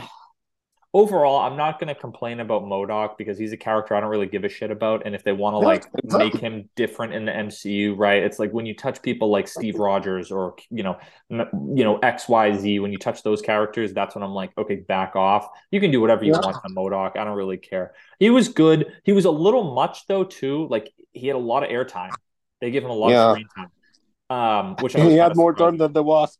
[0.93, 4.27] overall, I'm not going to complain about MODOK because he's a character I don't really
[4.27, 5.03] give a shit about.
[5.05, 8.21] And if they want to like make him different in the MCU, right?
[8.21, 10.97] It's like when you touch people like Steve Rogers or you know,
[11.29, 12.79] you know X Y Z.
[12.79, 15.47] When you touch those characters, that's when I'm like, okay, back off.
[15.71, 16.41] You can do whatever you yeah.
[16.41, 17.17] want to MODOK.
[17.17, 17.93] I don't really care.
[18.19, 18.93] He was good.
[19.03, 20.67] He was a little much though too.
[20.69, 22.11] Like he had a lot of airtime.
[22.61, 23.25] They give him a lot yeah.
[23.25, 23.71] of screen time.
[24.29, 26.39] Um, which he had more time than the Wasp.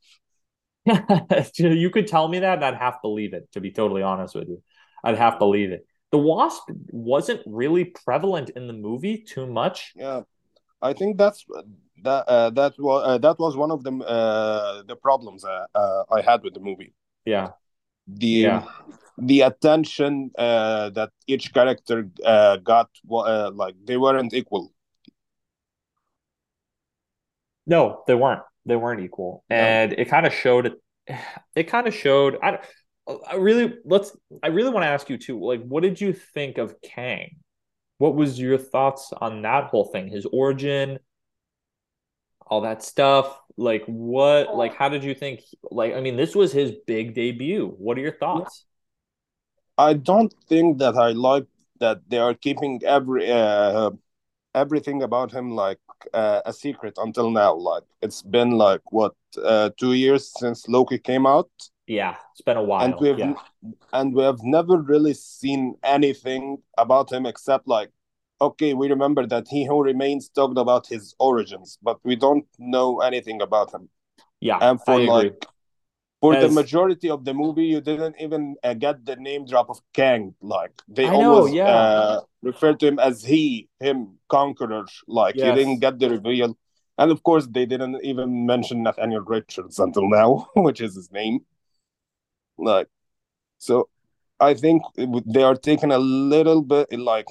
[1.57, 3.51] you could tell me that, and I'd half believe it.
[3.53, 4.61] To be totally honest with you,
[5.03, 5.85] I'd half believe it.
[6.11, 9.93] The wasp wasn't really prevalent in the movie too much.
[9.95, 10.21] Yeah,
[10.81, 11.45] I think that's
[12.03, 16.03] that uh, that was uh, that was one of the uh, the problems uh, uh,
[16.11, 16.93] I had with the movie.
[17.25, 17.51] Yeah,
[18.05, 18.67] the yeah.
[19.17, 24.73] the attention uh, that each character uh, got, uh, like they weren't equal.
[27.65, 30.73] No, they weren't they weren't equal, and it kind of showed.
[31.55, 32.37] It kind of showed.
[32.41, 32.59] I,
[33.27, 34.15] I really let's.
[34.41, 35.39] I really want to ask you too.
[35.39, 37.37] Like, what did you think of Kang?
[37.97, 40.07] What was your thoughts on that whole thing?
[40.07, 40.99] His origin,
[42.47, 43.39] all that stuff.
[43.57, 44.55] Like, what?
[44.55, 45.41] Like, how did you think?
[45.69, 47.75] Like, I mean, this was his big debut.
[47.77, 48.65] What are your thoughts?
[49.77, 51.47] I don't think that I like
[51.79, 53.91] that they are keeping every uh,
[54.53, 55.79] everything about him like
[56.13, 57.53] uh, a secret until now.
[57.53, 59.13] Like it's been like what
[59.43, 61.49] uh, two years since Loki came out.
[61.87, 62.85] Yeah, it's been a while.
[62.85, 63.33] And we've yeah.
[63.91, 67.89] and we have never really seen anything about him except like,
[68.41, 73.01] okay, we remember that he who remains talked about his origins, but we don't know
[73.01, 73.89] anything about him.
[74.39, 75.45] Yeah, and for like
[76.23, 76.43] for As...
[76.43, 80.33] the majority of the movie, you didn't even uh, get the name drop of Kang.
[80.39, 81.65] Like they I always know, yeah.
[81.65, 84.85] uh, refer to him as he, him, Conqueror.
[85.05, 85.47] Like yes.
[85.47, 86.57] you didn't get the reveal,
[86.97, 91.39] and of course they didn't even mention Nathaniel Richards until now, which is his name.
[92.57, 92.87] Like,
[93.57, 93.89] so
[94.39, 97.27] I think they are taking a little bit like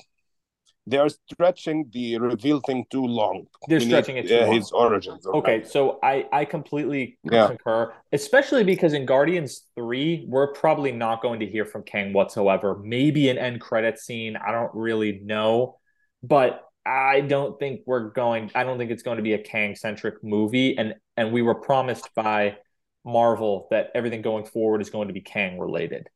[0.87, 3.47] they are stretching the reveal thing too long.
[3.68, 4.55] They're we stretching need, it too uh, long.
[4.55, 5.27] His origins.
[5.27, 7.49] Okay, so I I completely yeah.
[7.49, 12.79] concur, especially because in Guardians three, we're probably not going to hear from Kang whatsoever.
[12.83, 14.37] Maybe an end credit scene.
[14.37, 15.79] I don't really know,
[16.23, 18.51] but I don't think we're going.
[18.55, 21.55] I don't think it's going to be a Kang centric movie, and and we were
[21.55, 22.57] promised by
[23.05, 26.09] Marvel that everything going forward is going to be Kang related.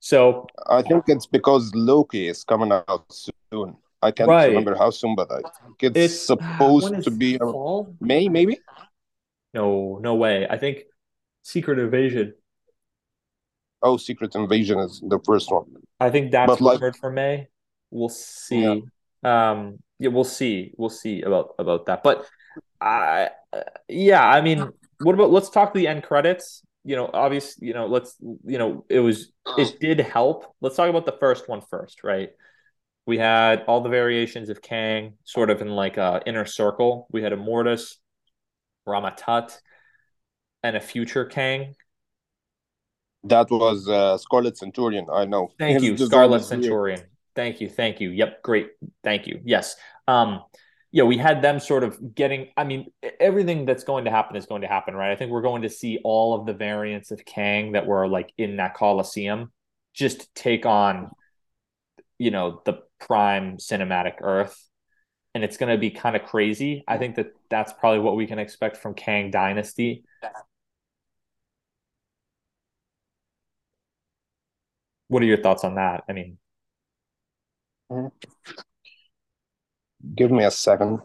[0.00, 3.76] So I think it's because Loki is coming out soon.
[4.00, 4.48] I can't right.
[4.48, 7.94] remember how soon, but I think it's, it's supposed to be fall?
[8.00, 8.58] May, maybe.
[9.54, 10.46] No, no way.
[10.48, 10.84] I think
[11.42, 12.34] Secret Invasion.
[13.82, 15.66] Oh, Secret Invasion is the first one.
[16.00, 17.48] I think that's rumored like, for May.
[17.90, 18.82] We'll see.
[19.24, 19.50] Yeah.
[19.50, 20.74] Um, yeah, we'll see.
[20.76, 22.02] We'll see about about that.
[22.02, 22.26] But
[22.80, 25.30] I, uh, yeah, I mean, what about?
[25.30, 26.62] Let's talk the end credits.
[26.84, 30.54] You know, obviously, you know, let's, you know, it was it did help.
[30.60, 32.30] Let's talk about the first one first, right?
[33.08, 37.08] We had all the variations of Kang sort of in like a inner circle.
[37.10, 37.94] We had Immortus,
[38.86, 39.58] Rama-Tut,
[40.62, 41.74] and a future Kang.
[43.24, 45.06] That was uh, Scarlet Centurion.
[45.10, 45.48] I know.
[45.58, 47.00] Thank His you, Scarlet Centurion.
[47.34, 48.10] Thank you, thank you.
[48.10, 48.72] Yep, great.
[49.02, 49.40] Thank you.
[49.42, 49.76] Yes.
[50.06, 50.42] Um,
[50.90, 52.48] yeah, we had them sort of getting.
[52.58, 55.12] I mean, everything that's going to happen is going to happen, right?
[55.12, 58.34] I think we're going to see all of the variants of Kang that were like
[58.36, 59.50] in that Coliseum
[59.94, 61.10] just take on,
[62.18, 64.62] you know, the prime cinematic Earth,
[65.34, 66.84] and it's going to be kind of crazy.
[66.88, 70.04] I think that that's probably what we can expect from Kang Dynasty.
[75.08, 76.04] What are your thoughts on that?
[76.08, 76.38] I mean,
[80.14, 81.00] give me a second.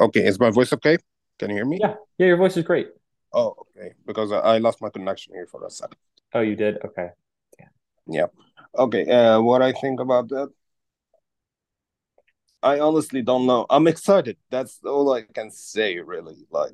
[0.00, 0.98] Okay, is my voice okay?
[1.38, 1.78] Can you hear me?
[1.80, 2.88] Yeah, yeah, your voice is great.
[3.32, 3.94] Oh, okay.
[4.06, 5.98] Because I lost my connection here for a second.
[6.34, 6.78] Oh, you did?
[6.84, 7.10] Okay.
[8.06, 8.26] Yeah.
[8.76, 9.08] Okay.
[9.08, 10.50] Uh, what I think about that?
[12.62, 13.66] I honestly don't know.
[13.70, 14.36] I'm excited.
[14.50, 16.46] That's all I can say, really.
[16.50, 16.72] Like,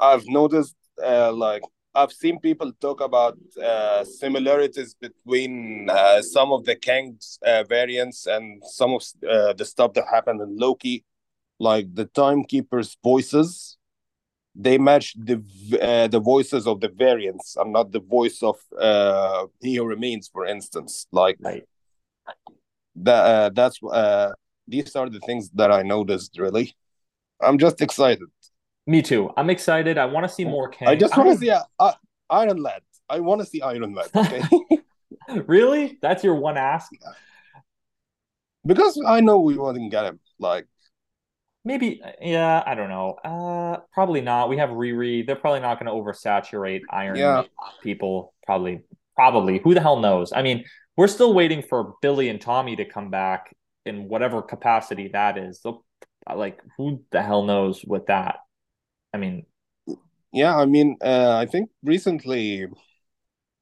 [0.00, 1.62] I've noticed, uh, like,
[1.94, 8.26] I've seen people talk about uh, similarities between uh, some of the Kang's uh, variants
[8.26, 11.04] and some of uh, the stuff that happened in Loki,
[11.60, 13.78] like the Timekeeper's voices
[14.54, 15.42] they match the
[15.82, 20.28] uh, the voices of the variants and not the voice of uh, He Who Remains,
[20.28, 21.06] for instance.
[21.10, 21.64] Like right.
[22.96, 23.24] that.
[23.24, 24.32] Uh, that's uh,
[24.68, 26.38] these are the things that I noticed.
[26.38, 26.74] Really,
[27.40, 28.28] I'm just excited.
[28.86, 29.30] Me too.
[29.36, 29.98] I'm excited.
[29.98, 30.68] I want to see more.
[30.68, 30.88] Kang.
[30.88, 31.92] I just want to see uh,
[32.30, 32.82] Iron Lad.
[33.08, 34.10] I want to see Iron Lad.
[35.26, 35.42] Okay.
[35.46, 35.98] really?
[36.02, 36.92] That's your one ask?
[38.66, 40.20] Because I know we wouldn't get him.
[40.38, 40.66] Like
[41.66, 43.14] Maybe, yeah, I don't know.
[43.24, 44.50] Uh, probably not.
[44.50, 45.26] We have Riri.
[45.26, 47.44] They're probably not going to oversaturate Iron yeah.
[47.82, 48.34] people.
[48.44, 48.82] Probably,
[49.16, 49.60] probably.
[49.64, 50.32] Who the hell knows?
[50.34, 55.08] I mean, we're still waiting for Billy and Tommy to come back in whatever capacity
[55.14, 55.60] that is.
[55.60, 55.84] They'll,
[56.34, 58.40] like, who the hell knows with that?
[59.14, 59.46] I mean,
[60.32, 62.66] yeah, I mean, uh, I think recently,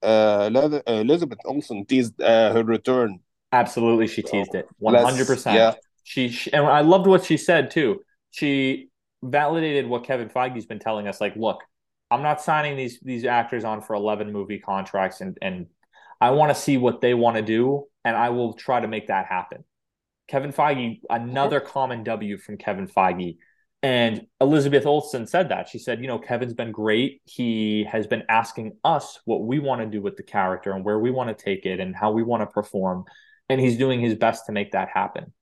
[0.03, 0.51] uh,
[0.87, 3.21] Elizabeth Olsen teased uh, her return.
[3.53, 4.67] Absolutely, she teased it.
[4.79, 5.77] One hundred percent.
[6.03, 8.01] She, she and I loved what she said too.
[8.31, 8.89] She
[9.23, 11.21] validated what Kevin Feige's been telling us.
[11.21, 11.63] Like, look,
[12.11, 15.67] I'm not signing these these actors on for 11 movie contracts, and and
[16.21, 19.09] I want to see what they want to do, and I will try to make
[19.09, 19.65] that happen.
[20.29, 23.37] Kevin Feige, another common W from Kevin Feige.
[23.83, 25.69] And Elizabeth Olsen said that.
[25.69, 27.21] She said, you know, Kevin's been great.
[27.25, 31.01] He has been asking us what we want to do with the character and where
[31.01, 33.05] we want to take it and how we want to perform.
[33.49, 35.33] And he's doing his best to make that happen.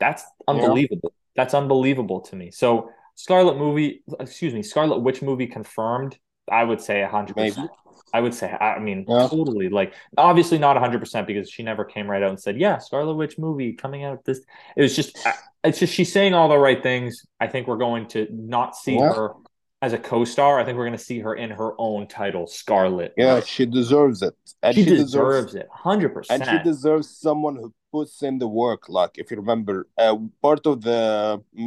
[0.00, 1.00] That's unbelievable.
[1.04, 1.42] Yeah.
[1.42, 2.50] That's unbelievable to me.
[2.50, 6.18] So Scarlet movie, excuse me, Scarlet Witch movie confirmed.
[6.50, 7.70] I would say hundred percent.
[8.12, 9.26] I would say, I mean, yeah.
[9.28, 9.68] totally.
[9.68, 13.14] Like, obviously not hundred percent because she never came right out and said, "Yeah, Scarlet
[13.14, 14.40] Witch movie coming out." This,
[14.76, 15.18] it was just,
[15.64, 17.24] it's just she's saying all the right things.
[17.40, 19.12] I think we're going to not see yeah.
[19.12, 19.32] her
[19.80, 20.60] as a co-star.
[20.60, 23.14] I think we're going to see her in her own title, Scarlet.
[23.16, 24.34] Yeah, she deserves it.
[24.62, 26.42] And she, she deserves, deserves it, hundred percent.
[26.42, 28.82] And she deserves someone who puts in the work.
[28.88, 30.16] Like if you remember, uh,
[30.46, 31.00] part of the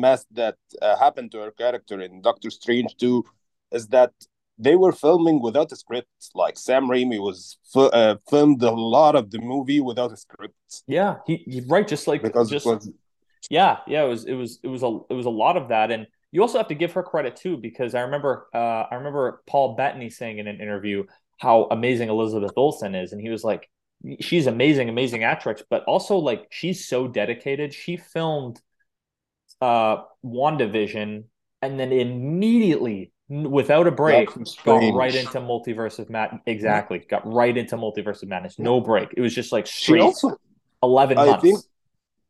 [0.03, 3.23] mess that uh, happened to her character in Doctor Strange 2
[3.78, 4.11] is that
[4.65, 6.17] they were filming without a script.
[6.43, 10.84] Like Sam Raimi was uh, filmed a lot of the movie without a script.
[10.97, 12.91] Yeah, he, he right, just like because just, was,
[13.49, 15.91] yeah, yeah, it was it was it was a it was a lot of that,
[15.91, 19.43] and you also have to give her credit too because I remember uh, I remember
[19.47, 21.05] Paul Bettany saying in an interview
[21.38, 23.69] how amazing Elizabeth Olsen is, and he was like,
[24.19, 27.73] she's amazing, amazing actress, but also like she's so dedicated.
[27.73, 28.61] She filmed
[29.61, 31.23] uh WandaVision
[31.61, 34.29] and then immediately without a break,
[34.63, 36.39] got right into multiverse of mad.
[36.45, 38.57] Exactly, got right into multiverse of madness.
[38.59, 39.09] No break.
[39.15, 40.01] It was just like straight.
[40.01, 40.37] Also,
[40.83, 41.31] Eleven months.
[41.33, 41.59] I think,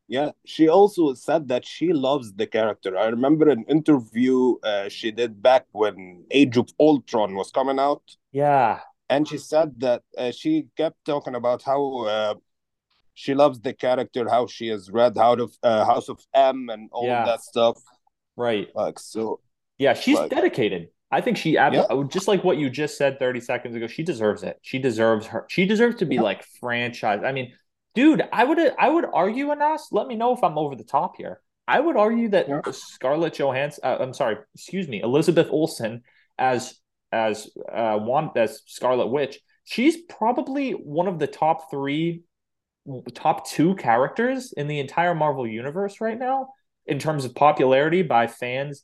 [0.07, 2.97] yeah, she also said that she loves the character.
[2.97, 8.01] I remember an interview uh, she did back when Age of Ultron was coming out.
[8.31, 8.79] Yeah,
[9.09, 12.35] and she said that uh, she kept talking about how uh,
[13.13, 16.89] she loves the character, how she has read House of uh, House of M and
[16.91, 17.25] all yeah.
[17.25, 17.77] that stuff.
[18.35, 18.67] Right.
[18.75, 19.39] Like so.
[19.77, 20.89] Yeah, she's like, dedicated.
[21.09, 21.85] I think she ab- yeah.
[22.09, 23.87] just like what you just said 30 seconds ago.
[23.87, 24.59] She deserves it.
[24.61, 25.45] She deserves her.
[25.49, 26.21] She deserves to be yeah.
[26.21, 27.21] like franchise.
[27.23, 27.53] I mean,
[27.95, 29.87] dude, I would I would argue Anas.
[29.91, 31.41] Let me know if I'm over the top here.
[31.67, 32.47] I would argue that.
[32.73, 33.81] Scarlett Johansson.
[33.83, 36.03] Uh, I'm sorry, excuse me, Elizabeth Olsen
[36.37, 36.79] as
[37.11, 39.39] as uh one as Scarlet Witch.
[39.63, 42.23] She's probably one of the top three,
[43.13, 46.49] top two characters in the entire Marvel universe right now
[46.85, 48.83] in terms of popularity by fans,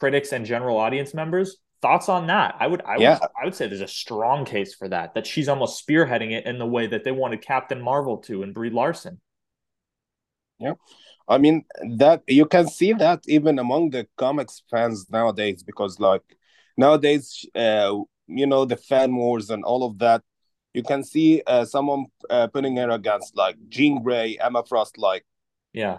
[0.00, 1.58] critics, and general audience members.
[1.82, 2.54] Thoughts on that?
[2.60, 3.18] I would, I yeah.
[3.20, 5.14] would, I would say there's a strong case for that.
[5.14, 8.54] That she's almost spearheading it in the way that they wanted Captain Marvel to and
[8.54, 9.20] Brie Larson.
[10.58, 10.74] Yeah,
[11.28, 11.64] I mean
[11.96, 16.22] that you can see that even among the comics fans nowadays because like
[16.76, 17.94] nowadays, uh,
[18.26, 20.22] you know, the fan wars and all of that.
[20.74, 25.24] You can see uh, someone uh, putting her against like Jean Grey, Emma Frost, like
[25.72, 25.98] yeah,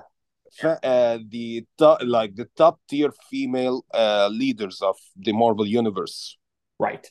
[0.64, 6.38] uh, the top, like the top tier female uh, leaders of the Marvel universe.
[6.80, 7.08] Right,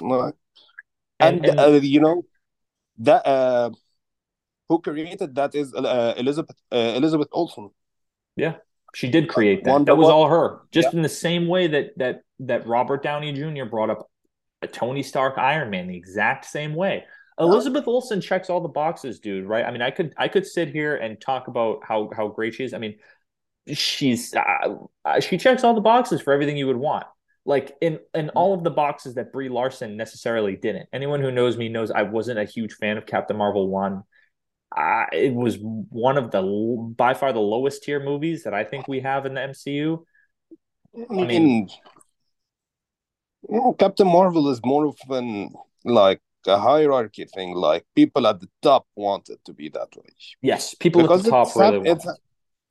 [0.00, 0.34] right.
[1.20, 2.24] And, and, and uh, you know
[2.98, 3.70] that uh,
[4.68, 7.70] who created that is uh, Elizabeth uh, Elizabeth Olsen.
[8.36, 8.56] Yeah,
[8.94, 9.72] she did create that.
[9.72, 10.60] Wonder that was all her.
[10.70, 10.98] Just yeah.
[10.98, 13.64] in the same way that that that Robert Downey Jr.
[13.64, 14.08] brought up
[14.62, 17.04] a Tony Stark Iron Man, the exact same way.
[17.38, 19.46] Elizabeth Olsen checks all the boxes, dude.
[19.46, 19.64] Right?
[19.64, 22.64] I mean, I could I could sit here and talk about how how great she
[22.64, 22.72] is.
[22.72, 22.96] I mean,
[23.72, 27.06] she's uh, uh, she checks all the boxes for everything you would want.
[27.44, 30.88] Like in in all of the boxes that Brie Larson necessarily didn't.
[30.92, 34.04] Anyone who knows me knows I wasn't a huge fan of Captain Marvel one.
[34.76, 36.42] Uh, it was one of the
[36.96, 40.04] by far the lowest tier movies that I think we have in the MCU.
[41.10, 41.68] I mean,
[43.78, 45.50] Captain Marvel is more of an
[45.84, 47.54] like a hierarchy thing.
[47.54, 50.08] Like people at the top want it to be that way.
[50.42, 52.04] Yes, people because at the top really want.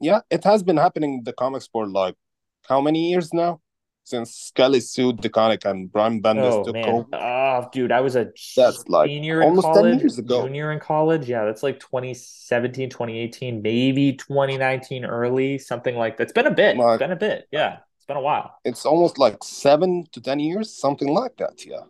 [0.02, 2.16] yeah, it has been happening in the comics for like
[2.68, 3.62] how many years now?
[4.06, 6.90] Since Kelly Sue DeConnick and Brian Bendis oh, took man.
[6.90, 7.08] over.
[7.14, 10.46] Oh, dude, I was a that's like senior almost in college, 10 years ago.
[10.46, 11.30] Junior in college.
[11.30, 16.24] Yeah, that's like 2017, 2018, maybe 2019 early, something like that.
[16.24, 16.76] It's been a bit.
[16.76, 17.48] Like, it's been a bit.
[17.52, 17.78] Yeah.
[17.98, 18.60] It's been a while.
[18.66, 21.66] It's almost like seven to 10 years, something like that.
[21.66, 21.84] Yeah.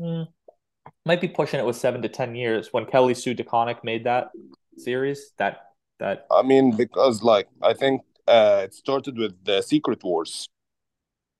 [0.00, 0.28] Mm
[1.04, 4.30] might be pushing it with seven to ten years when Kelly Sue DeConnick made that
[4.76, 5.32] series.
[5.38, 10.48] That that I mean, because like I think uh it started with the Secret Wars.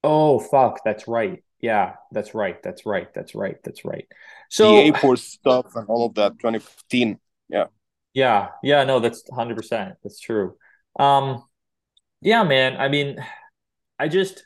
[0.05, 1.43] Oh fuck, that's right.
[1.61, 2.63] Yeah, that's right.
[2.63, 3.13] That's right.
[3.15, 3.57] That's right.
[3.65, 4.07] That's right.
[4.51, 7.19] So the A stuff and all of that, 2015.
[7.49, 7.67] Yeah.
[8.15, 8.49] Yeah.
[8.63, 8.85] Yeah.
[8.85, 9.57] No, that's 100.
[9.57, 10.57] percent That's true.
[10.99, 11.43] Um,
[12.21, 12.77] yeah, man.
[12.77, 13.17] I mean,
[13.99, 14.45] I just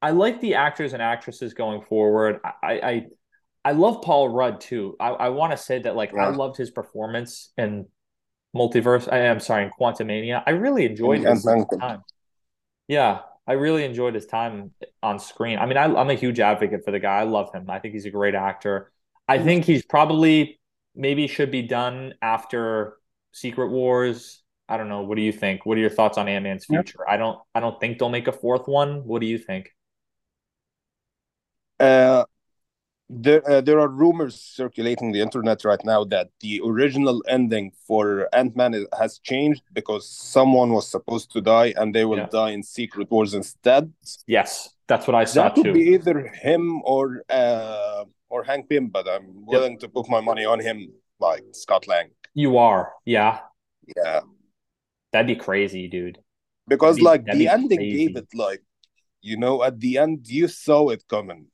[0.00, 2.40] I like the actors and actresses going forward.
[2.44, 3.06] I I
[3.64, 4.96] I love Paul Rudd too.
[4.98, 6.26] I, I want to say that like yeah.
[6.26, 7.86] I loved his performance in
[8.54, 9.10] Multiverse.
[9.10, 10.42] I am sorry, in Quantumania.
[10.44, 11.44] I really enjoyed his
[11.80, 12.02] time.
[12.88, 14.70] Yeah, I really enjoyed his time
[15.02, 15.58] on screen.
[15.58, 17.18] I mean, I, am a huge advocate for the guy.
[17.18, 17.68] I love him.
[17.68, 18.92] I think he's a great actor.
[19.26, 19.46] I mm-hmm.
[19.46, 20.60] think he's probably
[20.94, 22.98] maybe should be done after
[23.32, 24.42] Secret Wars.
[24.68, 25.02] I don't know.
[25.02, 25.66] What do you think?
[25.66, 27.00] What are your thoughts on Ant Man's future?
[27.06, 27.14] Yeah.
[27.14, 27.38] I don't.
[27.54, 29.04] I don't think they'll make a fourth one.
[29.04, 29.70] What do you think?
[31.80, 32.24] Uh,
[33.12, 38.28] there uh, there are rumors circulating the internet right now that the original ending for
[38.32, 42.26] ant-man has changed because someone was supposed to die and they will yeah.
[42.26, 43.92] die in secret wars instead.
[44.26, 48.88] Yes that's what i saw that could be either him or uh or hank pym
[48.88, 49.80] but i'm willing yep.
[49.80, 50.78] to put my money on him
[51.18, 52.10] like scott lang.
[52.34, 53.40] You are yeah.
[53.96, 54.20] Yeah.
[55.12, 56.18] That'd be crazy dude.
[56.66, 58.06] Because be, like the ending crazy.
[58.06, 58.62] gave it like
[59.20, 61.46] you know at the end you saw it coming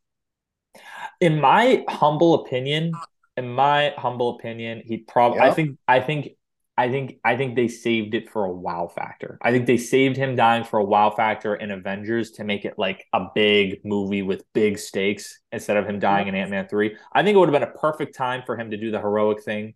[1.20, 2.92] in my humble opinion,
[3.36, 5.40] in my humble opinion, he probably.
[5.40, 5.78] I think.
[5.86, 6.30] I think.
[6.76, 7.18] I think.
[7.24, 9.38] I think they saved it for a wow factor.
[9.42, 12.74] I think they saved him dying for a wow factor in Avengers to make it
[12.78, 16.96] like a big movie with big stakes instead of him dying in Ant Man three.
[17.12, 19.42] I think it would have been a perfect time for him to do the heroic
[19.42, 19.74] thing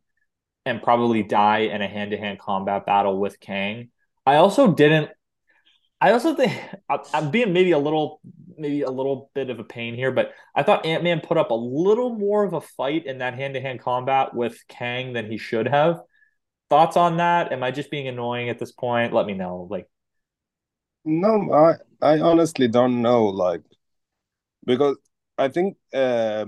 [0.65, 3.91] and probably die in a hand to hand combat battle with Kang.
[4.25, 5.11] I also didn't
[6.03, 6.53] I also think
[7.15, 8.21] I'm being maybe a little
[8.59, 11.51] maybe a little bit of a pain here, but I thought Ant Man put up
[11.51, 15.31] a little more of a fight in that hand to hand combat with Kang than
[15.31, 16.01] he should have.
[16.69, 17.53] Thoughts on that?
[17.53, 19.13] Am I just being annoying at this point?
[19.13, 19.69] Let me know.
[19.71, 19.89] Like,
[21.05, 21.75] no, I
[22.15, 23.27] I honestly don't know.
[23.27, 23.63] Like,
[24.65, 24.97] because
[25.39, 26.47] I think uh,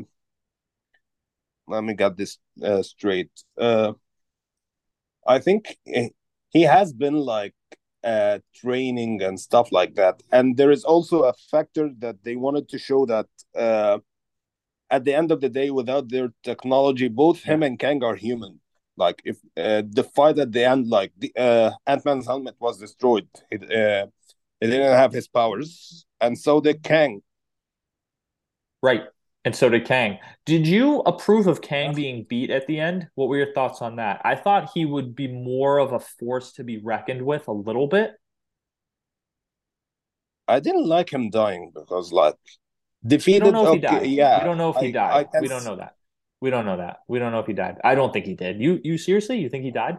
[1.69, 3.31] let me get this uh, straight.
[3.57, 3.93] Uh,
[5.27, 5.77] I think
[6.51, 7.55] he has been like
[8.05, 12.69] uh, training and stuff like that, and there is also a factor that they wanted
[12.69, 13.27] to show that
[13.57, 13.99] uh,
[14.91, 18.61] at the end of the day, without their technology, both him and Kang are human.
[18.97, 22.79] Like if uh, the fight at the end, like the uh, Ant Man's helmet was
[22.79, 24.07] destroyed, it, uh,
[24.61, 27.23] he didn't have his powers, and so did Kang.
[28.83, 29.03] Right,
[29.45, 30.19] and so did Kang.
[30.47, 33.09] Did you approve of Kang being beat at the end?
[33.15, 34.23] What were your thoughts on that?
[34.25, 37.87] I thought he would be more of a force to be reckoned with a little
[37.87, 38.13] bit.
[40.49, 42.37] I didn't like him dying because, like,
[43.07, 43.45] defeated.
[43.45, 44.17] We don't know if okay, he died.
[44.17, 45.29] Yeah, we don't know if he I, died.
[45.35, 45.97] I we don't know that.
[46.41, 46.99] We don't know that.
[47.09, 47.81] We don't know if he died.
[47.85, 48.61] I don't think he did.
[48.61, 49.39] You you seriously?
[49.39, 49.99] You think he died?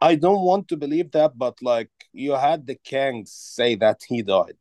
[0.00, 4.22] I don't want to believe that, but like you had the Kang say that he
[4.22, 4.56] died.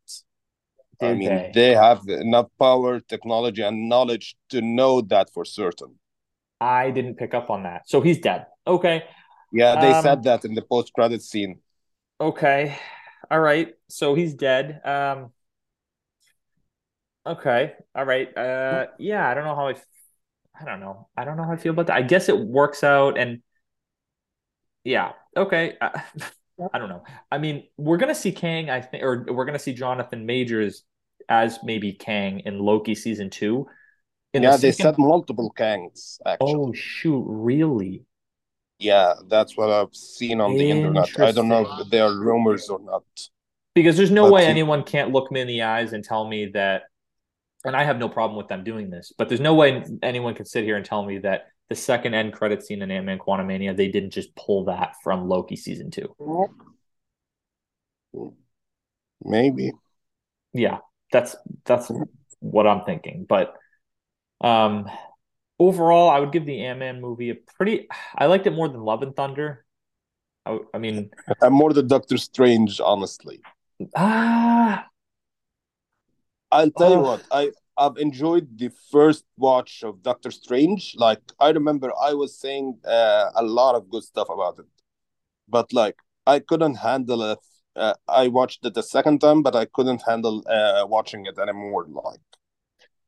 [0.99, 1.53] Did I mean, they?
[1.53, 5.97] they have enough power, technology, and knowledge to know that for certain.
[6.59, 7.87] I didn't pick up on that.
[7.87, 8.47] So he's dead.
[8.65, 9.03] Okay.
[9.51, 11.61] Yeah, they um, said that in the post-credit scene.
[12.19, 12.77] Okay.
[13.29, 13.75] All right.
[13.89, 14.81] So he's dead.
[14.85, 15.31] Um
[17.25, 17.73] Okay.
[17.95, 18.35] All right.
[18.37, 19.75] Uh yeah, I don't know how I
[20.59, 21.09] I don't know.
[21.17, 21.97] I don't know how I feel about that.
[21.97, 23.41] I guess it works out and
[24.83, 25.13] yeah.
[25.35, 25.77] Okay.
[26.59, 27.03] I, I don't know.
[27.31, 30.25] I mean, we're going to see Kang I think or we're going to see Jonathan
[30.25, 30.83] Majors
[31.29, 33.67] as maybe Kang in Loki season 2.
[34.33, 36.53] In yeah, the they said multiple Kangs actually.
[36.55, 38.05] Oh shoot, really?
[38.79, 41.19] Yeah, that's what I've seen on the internet.
[41.19, 43.03] I don't know if they are rumors or not.
[43.73, 44.49] Because there's no but way he...
[44.49, 46.83] anyone can't look me in the eyes and tell me that
[47.65, 50.45] and I have no problem with them doing this, but there's no way anyone can
[50.45, 53.75] sit here and tell me that the second end credit scene in Ant Man Quantumania,
[53.75, 56.15] they didn't just pull that from Loki season two.
[59.23, 59.71] Maybe.
[60.53, 60.79] Yeah,
[61.11, 61.91] that's that's
[62.39, 63.25] what I'm thinking.
[63.27, 63.53] But
[64.41, 64.89] um
[65.59, 68.81] overall, I would give the Ant Man movie a pretty I liked it more than
[68.81, 69.65] Love and Thunder.
[70.45, 71.09] I, I mean
[71.41, 73.41] I'm more the Doctor Strange, honestly.
[73.95, 74.87] Ah
[76.51, 80.95] I'll tell you what, I I've enjoyed the first watch of Doctor Strange.
[80.97, 84.65] Like I remember, I was saying uh, a lot of good stuff about it,
[85.47, 87.39] but like I couldn't handle it.
[87.75, 91.85] Uh, I watched it the second time, but I couldn't handle uh, watching it anymore.
[91.89, 92.19] Like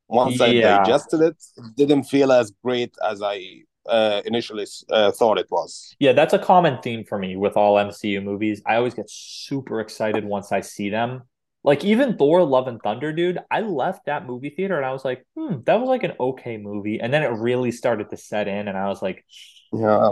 [0.07, 0.45] once yeah.
[0.45, 5.47] I digested it, it didn't feel as great as I uh, initially uh, thought it
[5.49, 5.95] was.
[5.99, 8.61] Yeah, that's a common theme for me with all MCU movies.
[8.65, 11.23] I always get super excited once I see them,
[11.63, 15.03] like even Thor Love and Thunder, dude, I left that movie theater and I was
[15.03, 16.99] like, hmm, that was like an okay movie.
[16.99, 19.25] And then it really started to set in and I was like,
[19.73, 20.11] yeah,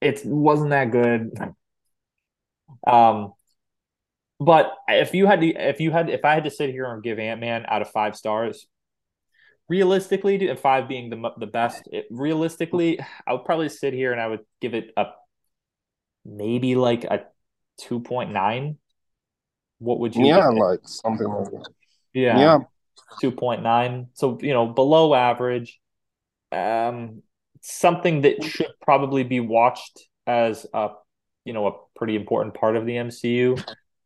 [0.00, 1.32] it wasn't that good.
[2.86, 3.32] Um,
[4.38, 7.02] but if you had to, if you had, if I had to sit here and
[7.02, 8.66] give Ant Man out of five stars,
[9.68, 14.20] realistically, and five being the the best, it, realistically, I would probably sit here and
[14.20, 15.06] I would give it a
[16.24, 17.24] maybe like a
[17.78, 18.78] two point nine
[19.78, 20.26] what would you?
[20.26, 21.68] Yeah, like something like that.
[22.12, 22.38] Yeah.
[22.38, 22.58] Yeah.
[23.22, 24.08] 2.9.
[24.14, 25.80] So, you know, below average.
[26.50, 27.22] Um,
[27.60, 30.90] something that should probably be watched as a,
[31.44, 33.62] you know, a pretty important part of the MCU.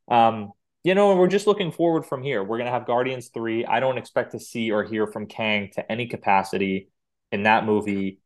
[0.09, 0.53] Um,
[0.85, 2.43] you know, we're just looking forward from here.
[2.43, 3.67] We're going to have Guardians 3.
[3.67, 6.89] I don't expect to see or hear from Kang to any capacity
[7.31, 8.19] in that movie.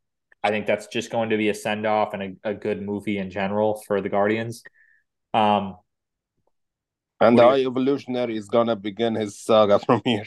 [0.43, 3.17] I think that's just going to be a send off and a, a good movie
[3.19, 4.63] in general for the Guardians.
[5.33, 5.77] Um,
[7.19, 10.25] and the High Evolutionary is gonna begin his saga from here.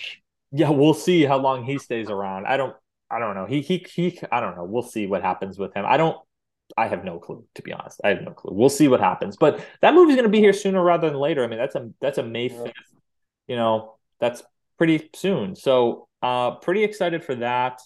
[0.53, 2.47] Yeah, we'll see how long he stays around.
[2.47, 2.75] I don't
[3.11, 3.47] I don't know.
[3.47, 4.65] He he he I don't know.
[4.65, 5.85] We'll see what happens with him.
[5.87, 6.17] I don't
[6.77, 8.01] I have no clue, to be honest.
[8.05, 8.55] I have no clue.
[8.55, 9.37] We'll see what happens.
[9.37, 11.45] But that movie's gonna be here sooner rather than later.
[11.45, 12.73] I mean, that's a that's a May 5th.
[13.47, 14.43] You know, that's
[14.79, 15.57] pretty soon.
[15.57, 17.81] So uh pretty excited for that.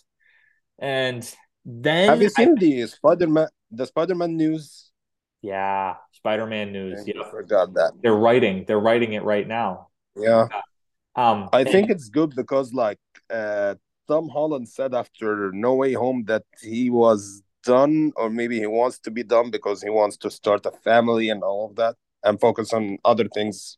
[0.78, 1.28] And
[1.64, 4.90] then have you seen I, the Spider-Man the Spider-Man news?
[5.40, 7.06] Yeah, Spider-Man news.
[7.06, 7.92] Yeah, forgot that.
[8.02, 8.64] They're writing.
[8.66, 9.88] They're writing it right now.
[10.16, 10.46] Yeah.
[11.16, 12.98] Um, I think it's good because like
[13.28, 13.74] uh,
[14.08, 18.98] Tom Holland said after No Way Home that he was done, or maybe he wants
[19.00, 22.40] to be done because he wants to start a family and all of that and
[22.40, 23.76] focus on other things.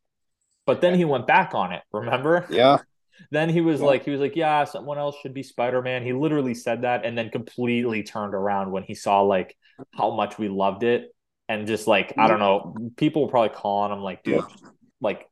[0.67, 1.83] But then he went back on it.
[1.93, 2.47] Remember?
[2.49, 2.79] Yeah.
[3.33, 3.87] then he was yeah.
[3.87, 6.05] like, he was like, yeah, someone else should be Spider Man.
[6.05, 9.57] He literally said that, and then completely turned around when he saw like
[9.93, 11.11] how much we loved it
[11.49, 14.69] and just like I don't know, people were probably calling him like, dude, yeah.
[15.01, 15.29] like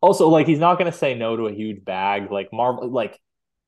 [0.00, 2.30] also like he's not gonna say no to a huge bag.
[2.30, 3.18] Like Marvel, like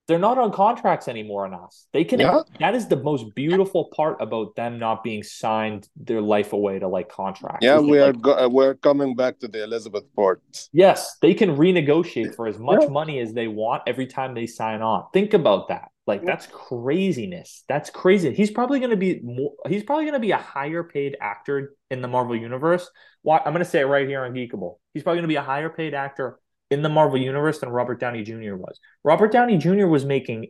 [0.09, 1.87] they're not on contracts anymore on us.
[1.93, 2.19] They can.
[2.21, 2.41] Yeah.
[2.59, 6.89] That is the most beautiful part about them not being signed their life away to
[6.89, 7.65] like contracts.
[7.65, 10.43] Yeah, we are like, go- uh, we're coming back to the Elizabeth Port.
[10.73, 12.89] Yes, they can renegotiate for as much Yeah.
[12.89, 15.05] money as they want every time they sign on.
[15.13, 15.92] Think about that.
[16.07, 17.63] Like that's craziness.
[17.69, 18.33] That's crazy.
[18.35, 19.53] He's probably going to be more.
[19.69, 22.91] He's probably going to be a higher paid actor in the Marvel universe.
[23.23, 23.39] Why?
[23.39, 24.79] I'm going to say it right here on Geekable.
[24.95, 26.41] He's probably going to be a higher paid actor
[26.73, 28.57] in the Marvel universe than Robert Downey Jr.
[28.57, 28.81] was.
[29.05, 29.87] Robert Downey Jr.
[29.87, 30.49] was making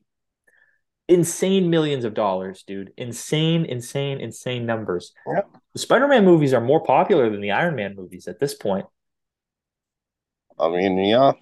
[1.09, 2.93] insane millions of dollars, dude.
[2.97, 5.13] Insane, insane, insane numbers.
[5.27, 5.43] Yeah.
[5.75, 8.87] The Spider-Man movies are more popular than the Iron Man movies at this point.
[10.59, 11.33] I mean, yeah,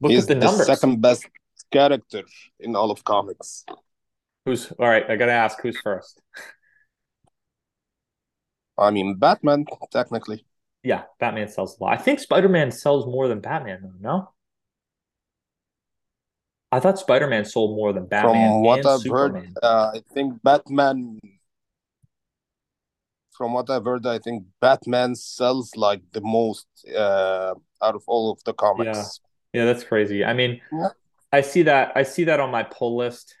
[0.00, 1.26] Look he's at the the second best
[1.70, 2.22] character
[2.60, 3.64] in all of comics.
[4.44, 5.08] Who's all right?
[5.08, 6.20] I gotta ask who's first.
[8.78, 10.46] I mean, Batman technically.
[10.82, 11.98] Yeah, Batman sells a lot.
[11.98, 14.30] I think Spider-Man sells more than Batman, though, no?
[16.70, 19.44] I thought Spider-Man sold more than Batman From what I've Superman.
[19.44, 21.20] heard, uh, I think Batman.
[23.36, 28.30] From what I've heard, I think Batman sells like the most uh, out of all
[28.30, 29.20] of the comics.
[29.52, 30.24] Yeah, that's crazy.
[30.24, 30.90] I mean, Yeah.
[31.34, 33.34] I see that I see that on my pull list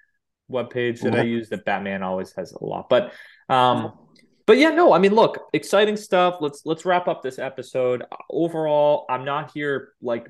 [0.50, 1.28] webpage that I Mhm.
[1.30, 2.88] use that Batman always has a lot.
[2.88, 3.12] But
[3.48, 3.92] um
[4.46, 6.36] but yeah, no, I mean look, exciting stuff.
[6.40, 8.04] Let's let's wrap up this episode.
[8.28, 10.28] Overall, I'm not here like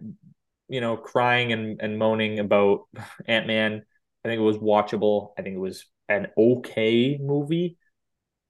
[0.69, 2.85] you know, crying and, and moaning about
[3.27, 3.83] Ant-Man.
[4.25, 5.33] I think it was watchable.
[5.39, 7.77] I think it was an okay movie.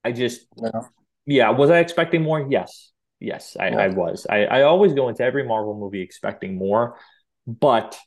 [0.04, 0.80] I just Yeah.
[1.26, 2.46] yeah, was I expecting more?
[2.48, 2.92] Yes.
[3.20, 3.78] Yes, I, Yeah.
[3.78, 4.26] I was.
[4.28, 6.98] I, I always go into every Marvel movie expecting more,
[7.46, 7.98] but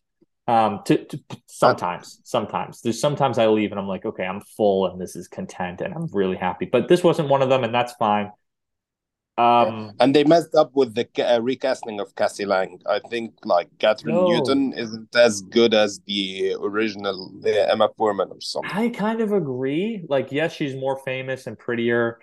[0.47, 4.87] um to, to sometimes, sometimes there's sometimes I leave and I'm like, okay, I'm full
[4.87, 6.65] and this is content and I'm really happy.
[6.65, 8.31] But this wasn't one of them, and that's fine.
[9.37, 12.79] Um And they messed up with the uh, recasting of Cassie Lang.
[12.87, 14.27] I think like Kathryn No.
[14.29, 18.71] Newton isn't as good as the original uh, Emma Fuhrmann or something.
[18.73, 20.05] I kind of agree.
[20.09, 22.19] Like, yes, she's more famous and prettier.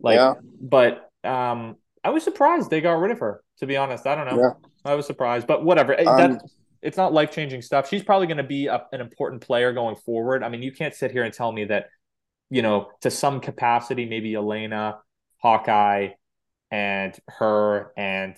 [0.00, 0.34] Like, Yeah.
[0.60, 3.42] but um, I was surprised they got rid of her.
[3.60, 4.40] To be honest, I don't know.
[4.42, 4.52] Yeah.
[4.84, 5.94] I was surprised, but whatever.
[5.98, 6.40] Um, that
[6.82, 7.88] it's not life changing stuff.
[7.88, 10.42] She's probably going to be a, an important player going forward.
[10.42, 11.86] I mean, you can't sit here and tell me that,
[12.50, 14.98] you know, to some capacity, maybe Elena,
[15.38, 16.10] Hawkeye,
[16.70, 18.36] and her and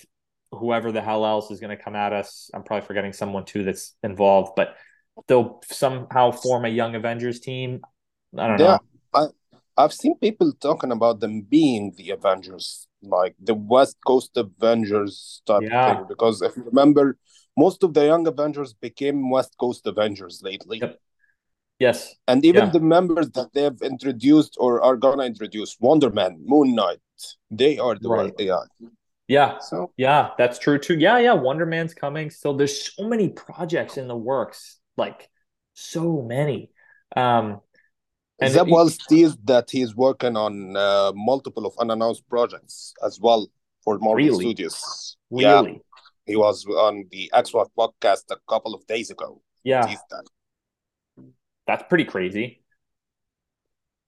[0.52, 2.50] whoever the hell else is going to come at us.
[2.54, 4.74] I'm probably forgetting someone too that's involved, but
[5.26, 7.80] they'll somehow form a young Avengers team.
[8.36, 8.78] I don't Yeah.
[9.14, 9.32] know.
[9.76, 15.62] I've seen people talking about them being the Avengers, like the West Coast Avengers type
[15.62, 15.94] Yeah.
[15.94, 16.04] thing.
[16.08, 17.16] Because if you remember,
[17.64, 20.78] most of the young Avengers became West Coast Avengers lately.
[20.78, 20.98] Yep.
[21.86, 21.98] Yes.
[22.30, 22.70] And even Yeah.
[22.76, 27.02] the members that they've introduced or are gonna introduce, Wonder Man, Moon Knight,
[27.60, 28.34] they are the Right.
[28.38, 28.46] right.
[28.50, 28.64] Yeah.
[29.36, 29.50] Yeah.
[29.68, 30.96] So Yeah, that's true too.
[31.06, 31.34] Yeah, yeah.
[31.48, 32.26] Wonder Man's coming.
[32.30, 34.60] Still, there's so many projects in the works.
[35.04, 35.20] Like
[35.74, 36.04] so
[36.34, 36.60] many.
[37.24, 37.46] Um
[38.40, 43.42] and Zeb Wells teased that he's working on uh, multiple of unannounced projects as well
[43.84, 44.44] for Marvel Really?
[44.46, 45.16] Studios.
[45.30, 45.82] Yeah, really.
[46.28, 49.40] He was on the X-Walk podcast a couple of days ago.
[49.64, 49.92] Yeah.
[51.66, 52.62] That's pretty crazy.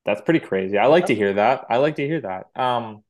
[0.04, 0.78] That's pretty crazy.
[0.78, 1.66] I like to hear that.
[1.68, 2.46] I like to hear that.
[2.54, 3.02] Um,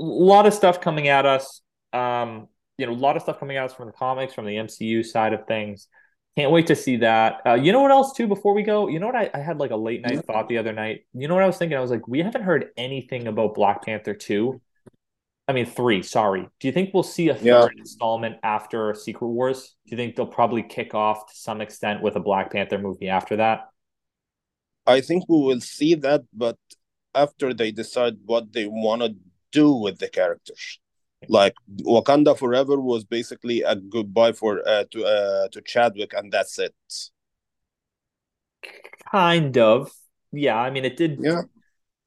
[0.00, 1.60] a lot of stuff coming at us.
[1.92, 4.56] Um, you know, a lot of stuff coming at us from the comics, from the
[4.56, 5.88] MCU side of things.
[6.36, 7.40] Can't wait to see that.
[7.44, 8.28] Uh, you know what else too?
[8.28, 10.58] Before we go, you know what I, I had like a late night thought the
[10.58, 11.00] other night.
[11.12, 11.76] You know what I was thinking?
[11.76, 14.60] I was like, we haven't heard anything about Black Panther two.
[15.48, 16.02] I mean, three.
[16.02, 16.46] Sorry.
[16.60, 17.68] Do you think we'll see a third Yeah.
[17.78, 19.74] installment after Secret Wars?
[19.86, 23.08] Do you think they'll probably kick off to some extent with a Black Panther movie
[23.08, 23.70] after that?
[24.86, 26.58] I think we will see that, but
[27.14, 29.16] after they decide what they want to
[29.50, 30.78] do with the characters.
[31.28, 36.58] Like Wakanda Forever was basically a goodbye for uh, to uh, to Chadwick, and that's
[36.58, 36.74] it.
[39.10, 39.90] Kind of.
[40.32, 41.42] Yeah, I mean it did Yeah.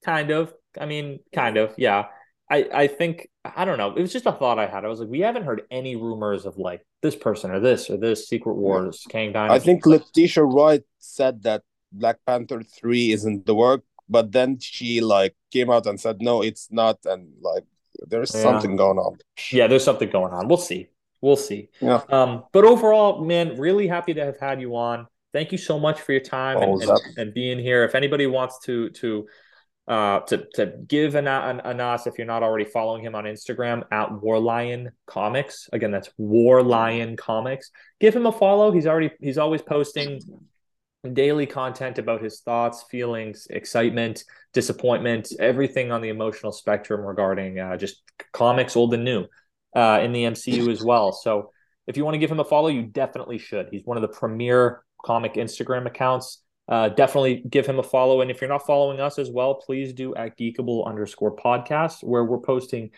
[0.05, 0.53] kind of.
[0.79, 1.73] I mean, kind of.
[1.77, 2.05] Yeah.
[2.51, 3.29] I I think
[3.59, 3.95] I don't know.
[3.95, 4.83] It was just a thought I had.
[4.85, 7.97] I was like, we haven't heard any rumors of like this person or this or
[7.97, 9.55] this Secret Wars, Kang Dynasty.
[9.55, 14.59] I think Letitia Wright said that Black Panther three is in the work, but then
[14.59, 17.63] she like came out and said no, it's not, and like
[18.07, 18.41] there's Yeah.
[18.43, 19.17] something going on.
[19.51, 20.47] Yeah, there's something going on.
[20.47, 20.89] We'll see.
[21.21, 21.69] We'll see.
[21.81, 22.01] Yeah.
[22.09, 25.07] Um, but overall, man, really happy to have had you on.
[25.33, 27.83] Thank you so much for your time Oh, and, and, and being here.
[27.85, 29.27] If anybody wants to to
[29.91, 34.09] uh to to give an, an if you're not already following him on Instagram at
[34.09, 35.69] Warlion Comics.
[35.73, 37.71] Again, that's Warlion Comics.
[37.99, 38.71] Give him a follow.
[38.71, 40.21] He's already he's always posting
[41.13, 44.23] daily content about his thoughts, feelings, excitement,
[44.53, 49.25] disappointment, everything on the emotional spectrum regarding uh, just comics, old and new,
[49.75, 51.11] uh, in the MCU as well.
[51.11, 51.51] So
[51.87, 53.67] if you want to give him a follow, you definitely should.
[53.71, 56.40] He's one of the premier comic Instagram accounts.
[56.71, 58.21] Uh, definitely give him a follow.
[58.21, 62.23] And if you're not following us as well, please do at geekable underscore podcast, where
[62.23, 62.91] we're posting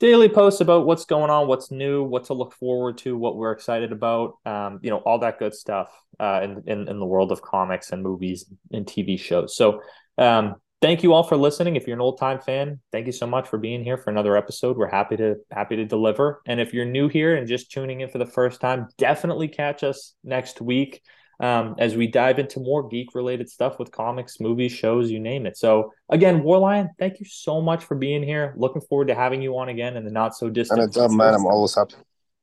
[0.00, 3.52] daily posts about what's going on, what's new, what to look forward to, what we're
[3.52, 5.88] excited about, um, you know, all that good stuff
[6.20, 9.56] uh, in, in, in the world of comics and movies and TV shows.
[9.56, 9.80] So
[10.18, 11.76] um, thank you all for listening.
[11.76, 14.36] If you're an old time fan, thank you so much for being here for another
[14.36, 14.76] episode.
[14.76, 16.42] We're happy to happy to deliver.
[16.46, 19.82] And if you're new here and just tuning in for the first time, definitely catch
[19.84, 21.00] us next week
[21.40, 25.46] um, as we dive into more geek related stuff with comics, movies, shows, you name
[25.46, 25.56] it.
[25.56, 28.54] So again, Warlion, thank you so much for being here.
[28.56, 30.80] Looking forward to having you on again in the not so distant.
[30.80, 31.34] And it's up, man.
[31.34, 31.94] I'm always happy.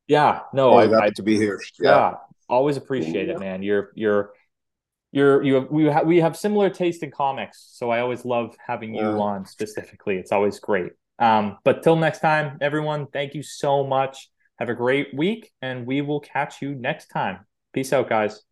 [0.08, 1.62] Yeah, no, always I, happy I, to be here.
[1.80, 1.90] Yeah.
[1.90, 2.14] yeah,
[2.50, 3.64] always appreciate it, man.
[3.64, 4.34] You're you're
[5.12, 8.56] you're you have, we have we have similar taste in comics, so I always love
[8.66, 9.18] having you yeah.
[9.18, 10.18] on specifically.
[10.18, 10.92] It's always great.
[11.20, 14.30] Um, but till next time, everyone, thank you so much.
[14.60, 17.46] Have a great week, and we will catch you next time.
[17.74, 18.44] Peace out, guys.